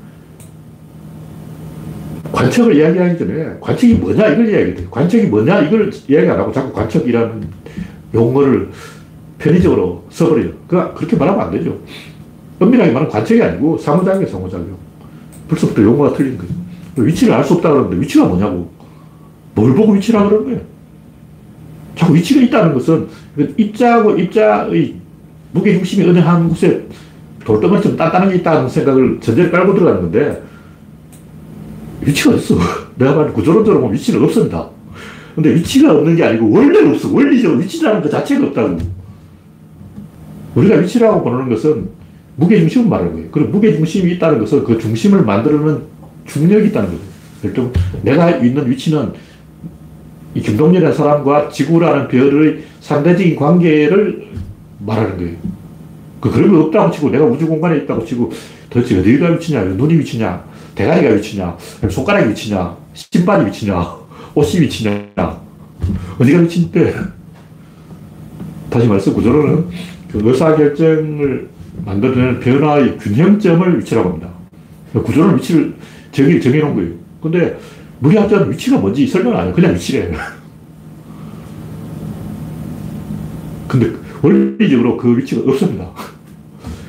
관측을 2.33 2.77
이야기하기 2.77 3.19
전에 3.19 3.57
관측이 3.61 3.95
뭐냐 3.95 4.29
이걸 4.29 4.49
이야기해야 4.49 4.75
돼. 4.75 4.87
관측이 4.91 5.27
뭐냐 5.27 5.61
이걸 5.61 5.91
이야기 6.09 6.29
안 6.29 6.41
하고 6.41 6.53
자꾸 6.53 6.73
관측이라는 6.73 7.49
용어를 8.15 8.71
편의적으로 9.39 10.05
써버려요. 10.11 10.51
그 10.67 10.95
그렇게 10.95 11.17
말하면 11.17 11.45
안 11.45 11.51
되죠. 11.51 11.79
엄밀하게 12.59 12.93
말하면 12.93 13.11
관측이 13.11 13.43
아니고 13.43 13.77
상호작용, 13.79 14.27
상호작용. 14.27 14.77
벌써부터 15.49 15.83
용어가 15.83 16.17
틀린 16.17 16.39
거예요. 16.39 16.53
위치를 16.97 17.35
알 17.35 17.45
수 17.45 17.55
없다 17.55 17.71
그러는데 17.71 18.01
위치가 18.01 18.25
뭐냐고. 18.27 18.71
뭘 19.55 19.75
보고 19.75 19.93
위치라 19.93 20.25
그러는 20.25 20.45
거예요. 20.47 20.61
자꾸 21.95 22.15
위치가 22.15 22.41
있다는 22.41 22.73
것은 22.75 23.07
그 23.37 23.55
입자하고 23.57 24.17
입자의 24.19 24.95
무게 25.53 25.75
중심이 25.75 26.09
어느 26.09 26.19
한 26.19 26.49
곳에 26.49 26.87
돌덩어리처럼 27.45 27.97
단단한 27.99 28.31
게 28.31 28.37
있다는 28.37 28.69
생각을 28.69 29.21
전제를 29.21 29.51
깔고 29.51 29.75
들어가는 29.75 30.01
건데 30.03 30.43
위치가 32.05 32.35
있어. 32.35 32.57
내가 32.97 33.15
말한 33.15 33.33
구조론적으로 33.33 33.81
보면 33.81 33.95
위치는 33.95 34.23
없습니다. 34.25 34.69
근데 35.35 35.55
위치가 35.55 35.93
없는 35.93 36.17
게 36.17 36.25
아니고 36.25 36.51
원래 36.51 36.91
없어. 36.91 37.13
원리적으로 37.13 37.61
위치라는 37.61 38.03
것 38.03 38.11
자체가 38.11 38.47
없다고. 38.49 38.79
우리가 40.55 40.77
위치라고 40.77 41.23
보는 41.23 41.49
것은 41.49 41.89
무게중심을 42.37 42.89
말하는 42.89 43.13
거예요. 43.13 43.29
그리고 43.31 43.51
무게중심이 43.51 44.13
있다는 44.13 44.39
것은 44.41 44.65
그 44.65 44.79
중심을 44.79 45.25
만들어는 45.25 45.83
중력이 46.27 46.69
있다는 46.69 46.91
거죠. 47.43 47.73
내가 48.03 48.31
있는 48.31 48.71
위치는 48.71 49.13
이 50.35 50.41
김동렬이라는 50.41 50.97
사람과 50.97 51.49
지구라는 51.49 52.09
별의 52.09 52.65
상대적인 52.81 53.37
관계를 53.37 54.29
말하는 54.79 55.17
거예요. 55.17 55.37
그 56.21 56.31
그런 56.31 56.53
거 56.53 56.61
없다고 56.63 56.93
치고 56.93 57.11
내가 57.11 57.25
우주 57.25 57.47
공간에 57.47 57.79
있다고 57.79 58.05
치고 58.05 58.31
도대체 58.71 58.99
어디가 58.99 59.29
위치냐, 59.33 59.65
눈이 59.65 59.99
위치냐, 59.99 60.43
대가리가 60.75 61.15
위치냐, 61.15 61.57
손가락이 61.91 62.31
위치냐, 62.31 62.77
신발이 62.95 63.47
위치냐, 63.47 63.97
옷이 64.35 64.63
위치냐, 64.63 65.41
어디가 66.19 66.39
위치인데. 66.41 66.95
다시 68.71 68.87
말해서 68.87 69.13
구조론은 69.13 69.69
그 70.11 70.21
의사결정을 70.25 71.51
만들어내는 71.85 72.41
변화의 72.41 72.99
균형점을 72.99 73.79
위치라고 73.79 74.11
합니다. 74.11 74.31
구조론 74.93 75.37
위치를 75.37 75.75
정의, 76.11 76.41
정해놓은 76.41 76.75
거예요. 76.75 76.91
근데 77.21 77.59
물리학자는 78.01 78.51
위치가 78.51 78.79
뭔지 78.79 79.07
설명 79.07 79.37
안 79.37 79.47
해요. 79.47 79.55
그냥 79.55 79.75
위치래. 79.75 80.11
근데 83.69 83.93
원리적으로 84.23 84.97
그 84.97 85.17
위치가 85.17 85.43
없습니다. 85.51 85.91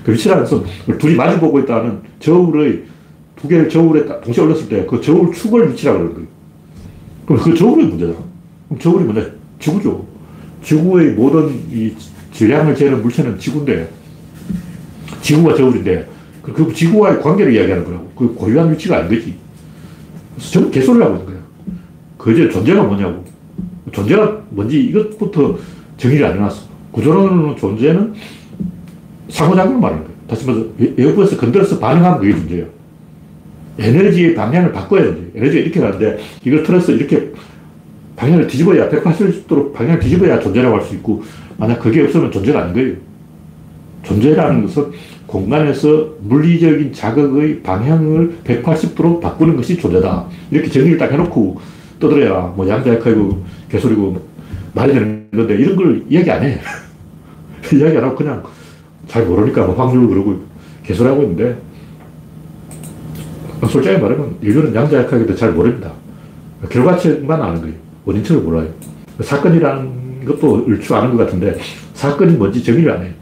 그 0.04 0.14
위치라는 0.14 0.44
것은 0.44 0.64
둘이 0.98 1.16
마주보고 1.16 1.60
있다는 1.60 2.02
저울의 2.20 2.84
두 3.44 3.50
개를 3.50 3.68
저울에 3.68 4.06
동시에 4.22 4.42
올렸을 4.42 4.70
때 4.70 4.86
그 4.88 5.02
저울 5.02 5.34
축을 5.34 5.70
위치라고 5.70 5.98
그러는 6.00 6.14
거예요. 6.16 6.28
그럼 7.26 7.42
그 7.42 7.54
저울이 7.54 7.86
문제잖아. 7.88 8.18
그럼 8.70 8.80
저울이 8.80 9.04
뭐냐? 9.04 9.30
지구죠. 9.60 10.06
지구의 10.64 11.12
모든 11.12 11.50
이 11.70 11.94
질량을 12.32 12.74
재는 12.74 13.02
물체는 13.02 13.38
지구인데, 13.38 13.90
지구가 15.22 15.56
저울인데, 15.56 16.08
그, 16.42 16.54
그 16.54 16.74
지구와의 16.74 17.22
관계를 17.22 17.54
이야기하는 17.54 17.84
거라고. 17.84 18.12
그 18.16 18.34
고유한 18.34 18.72
위치가 18.72 19.00
아닌 19.00 19.10
거지. 19.10 19.36
그래서 20.36 20.52
전부 20.52 20.72
개소리를 20.72 21.06
하고 21.06 21.18
있는 21.18 21.34
거야. 21.34 21.44
그제 22.18 22.50
존재가 22.50 22.84
뭐냐고. 22.84 23.26
존재가 23.92 24.44
뭔지 24.52 24.86
이것부터 24.86 25.58
정의를 25.98 26.28
안 26.28 26.38
해놨어. 26.38 26.62
구조론은 26.94 27.58
존재는 27.58 28.14
상호작용을 29.28 29.82
말하는 29.82 30.04
거예요. 30.06 30.18
다시 30.30 30.46
말해서 30.46 30.68
외부에서 30.78 31.38
건드려서 31.38 31.80
반응하는 31.80 32.20
그게 32.20 32.32
존재예요. 32.32 32.83
에너지의 33.80 34.36
방향을 34.36 34.72
바꿔야 34.72 35.04
돼. 35.04 35.32
에너지가 35.36 35.64
이렇게 35.64 35.80
가는데 35.80 36.20
이걸 36.44 36.64
틀어서 36.64 36.92
이렇게 36.92 37.32
방향을 38.16 38.48
뒤집어야 38.48 38.90
180도로 38.90 39.74
방향을 39.74 40.00
뒤집어야 40.00 40.40
존재라고 40.40 40.78
할 40.78 40.84
수 40.84 40.96
있고 40.96 41.24
만약 41.58 41.80
그게 41.80 42.02
없으면 42.04 42.32
존재가 42.32 42.62
아닌 42.64 42.74
거예요. 42.74 42.96
존재라는 44.04 44.64
것은 44.64 44.92
공간에서 45.26 46.10
물리적인 46.22 46.94
자극의 46.94 47.64
방향을 47.64 48.38
180도로 48.44 49.20
바꾸는 49.22 49.56
것이 49.56 49.78
존재다. 49.78 50.26
이렇게 50.52 50.70
정의를 50.70 50.98
딱 50.98 51.12
해놓고 51.12 51.60
떠들어야 52.00 52.54
뭐 52.56 52.68
양자역학이고 52.68 53.44
개소리고 53.70 54.22
말이 54.74 54.94
되는 54.94 55.28
건데 55.32 55.56
이런 55.56 55.76
걸 55.76 56.04
이야기 56.10 56.30
안 56.30 56.44
해. 56.44 56.60
이야기 57.74 57.98
안 57.98 58.04
하고 58.04 58.16
그냥 58.16 58.44
잘 59.08 59.26
모르니까 59.26 59.66
뭐 59.66 59.76
확률 59.76 60.08
그러고 60.08 60.42
개소리하고 60.84 61.24
있는데 61.24 61.58
솔직히 63.68 63.98
말하면 63.98 64.38
인류는 64.42 64.74
양자역학에도 64.76 65.36
잘 65.36 65.52
모릅니다. 65.52 65.92
결과책만 66.70 67.42
아는 67.42 67.62
거예요. 67.62 67.76
원인책을 68.06 68.42
몰라요. 68.42 68.68
사건이라는 69.22 70.26
것도 70.26 70.66
얼추 70.68 70.96
아는 70.96 71.16
것 71.16 71.26
같은데 71.26 71.58
사건이 71.94 72.34
뭔지 72.34 72.64
정의를 72.64 72.92
안 72.92 73.04
해요. 73.04 73.14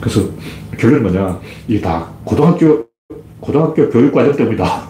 그래서 0.00 0.22
결론은 0.78 1.02
뭐냐. 1.02 1.38
이게 1.68 1.80
다 1.80 2.08
고등학교, 2.24 2.86
고등학교 3.38 3.88
교육 3.90 4.12
과정 4.12 4.34
때문이다. 4.34 4.88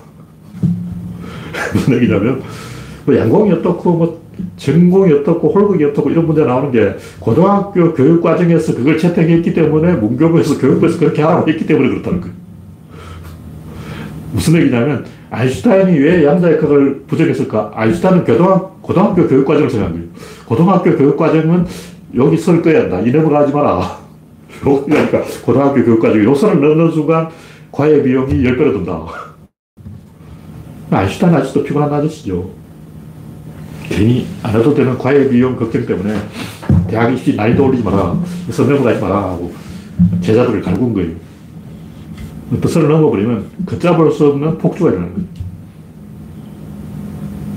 무슨 1.74 1.94
얘기냐면, 1.96 2.42
뭐 3.04 3.16
양공이 3.16 3.52
어떻고, 3.52 3.92
뭐 3.92 4.22
전공이 4.61 5.12
어떻고, 5.14 5.48
홀극이 5.48 5.82
어떻고, 5.86 6.11
이런 6.11 6.26
문제 6.26 6.44
나오는 6.44 6.70
게 6.70 6.94
고등학교 7.18 7.94
교육 7.94 8.22
과정에서 8.22 8.74
그걸 8.74 8.98
채택했기 8.98 9.54
때문에 9.54 9.94
문교부에서 9.94 10.58
교육부에서 10.58 10.98
그렇게 10.98 11.22
하라고 11.22 11.48
했기 11.48 11.66
때문에 11.66 11.88
그렇다는 11.88 12.20
거예요. 12.20 12.34
무슨 14.32 14.61
얘기냐면, 14.61 15.06
아인슈타인이 15.30 15.98
왜 15.98 16.24
양자역학을 16.26 17.04
부정했을까? 17.06 17.72
아인슈타인은 17.74 18.24
고등학, 18.24 18.82
고등학교 18.82 19.26
교육 19.26 19.46
과정을 19.46 19.70
생각한 19.70 19.94
거예요. 19.94 20.08
고등학교 20.44 20.96
교육 20.96 21.16
과정은 21.16 21.66
여기 22.16 22.36
설 22.36 22.61
거야. 22.61 22.88
나 22.88 23.00
이름을 23.00 23.34
하지 23.34 23.52
마라. 23.52 23.98
그러니까 24.61 25.22
고등학교 25.42 25.82
교육 25.82 26.00
과정에 26.00 26.24
요선을 26.24 26.61
넣는 26.61 26.90
순간 26.92 27.28
과외 27.72 28.02
비용이 28.02 28.42
10배로 28.42 28.72
든다. 28.72 29.06
아인슈타인 30.90 31.34
아직도 31.34 31.62
피곤한 31.62 31.92
아저씨죠. 31.92 32.59
괜히 33.91 34.26
안 34.43 34.55
해도 34.55 34.72
되는 34.72 34.97
과외 34.97 35.28
비용 35.28 35.57
걱정 35.57 35.84
때문에 35.84 36.16
대학 36.88 37.12
입시 37.12 37.34
난이도 37.34 37.66
올리지 37.66 37.82
마라. 37.82 38.18
선명을 38.51 38.86
하지 38.86 39.01
마라 39.01 39.16
하고 39.16 39.53
제자들을 40.22 40.62
갈군 40.62 40.95
거예요. 40.95 41.11
또 42.61 42.68
선을 42.68 42.88
넘어버리면 42.88 43.45
걷잡을 43.66 44.11
수 44.12 44.28
없는 44.28 44.59
폭주가 44.59 44.91
일어나는 44.91 45.14
거예요. 45.14 45.28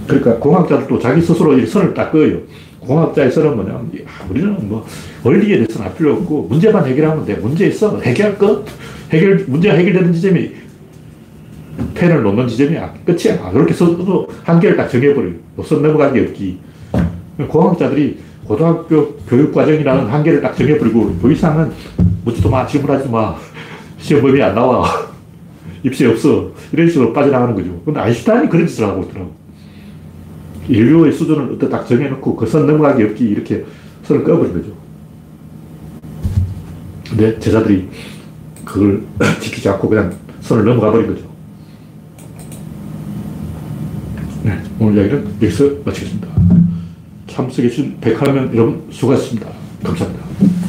그러니까 0.08 0.38
공학자들도 0.38 1.00
자기 1.00 1.22
스스로 1.22 1.58
이 1.58 1.66
선을 1.66 1.94
딱 1.94 2.12
그어요. 2.12 2.40
공학자의 2.80 3.32
선은 3.32 3.56
뭐냐면, 3.56 3.90
야, 3.98 4.26
우리는 4.30 4.58
뭐, 4.68 4.86
원리에 5.24 5.56
대해서는 5.56 5.88
알 5.88 5.96
필요 5.96 6.14
없고, 6.14 6.48
문제만 6.50 6.86
해결하면 6.86 7.26
돼. 7.26 7.36
문제 7.36 7.68
있어. 7.68 7.98
해결할 8.02 8.38
것. 8.38 8.66
해결, 9.12 9.46
문제가 9.48 9.76
해결되는 9.76 10.12
지점이 10.12 10.52
펜을 11.96 12.22
놓는 12.24 12.48
지점이야. 12.48 12.94
끝이야. 13.06 13.52
그렇게 13.52 13.74
써도 13.74 14.28
한계를 14.44 14.78
딱 14.78 14.88
정해버려요. 14.90 15.34
선 15.64 15.82
넘어가기 15.82 16.20
없기. 16.20 16.60
공학자들이 17.48 18.20
고등학교 18.46 19.16
교육과정이라는 19.28 20.08
한계를 20.08 20.42
딱 20.42 20.56
정해버리고, 20.56 21.18
그 21.22 21.32
이상은 21.32 21.72
묻지도 22.26 22.50
마, 22.50 22.66
질문하지 22.68 23.10
마. 23.10 23.36
시험 23.98 24.22
범위 24.22 24.42
안 24.42 24.54
나와. 24.54 24.86
입시 25.84 26.06
없어. 26.06 26.52
이런 26.72 26.90
식으로 26.90 27.12
빠져나가는 27.14 27.56
거죠. 27.56 27.82
근데 27.84 28.00
아인슈타인이 28.00 28.50
그런 28.50 28.68
짓을 28.68 28.86
하고 28.86 29.04
있더라고. 29.04 29.32
인류의 30.68 31.12
수준을 31.12 31.54
어떤 31.56 31.70
딱 31.70 31.86
정해놓고 31.88 32.36
그 32.36 32.46
선 32.46 32.66
넘어가기 32.68 33.04
없기 33.04 33.26
이렇게 33.26 33.66
선을 34.04 34.24
꺼버린 34.24 34.54
거죠. 34.54 34.72
근데 37.10 37.38
제자들이 37.40 37.90
그걸 38.64 39.04
지키지 39.42 39.68
않고 39.70 39.90
그냥 39.90 40.14
선을 40.42 40.64
넘어가 40.66 40.92
버린 40.92 41.08
거죠. 41.08 41.26
네, 44.44 44.58
오늘 44.80 44.96
이야기는 44.98 45.36
여기서 45.42 45.70
마치겠습니다. 45.86 46.28
참석해주신 47.28 47.98
백화면 48.02 48.54
여러분 48.56 48.84
수고하셨습니다. 48.92 49.50
감사합니다. 49.84 50.63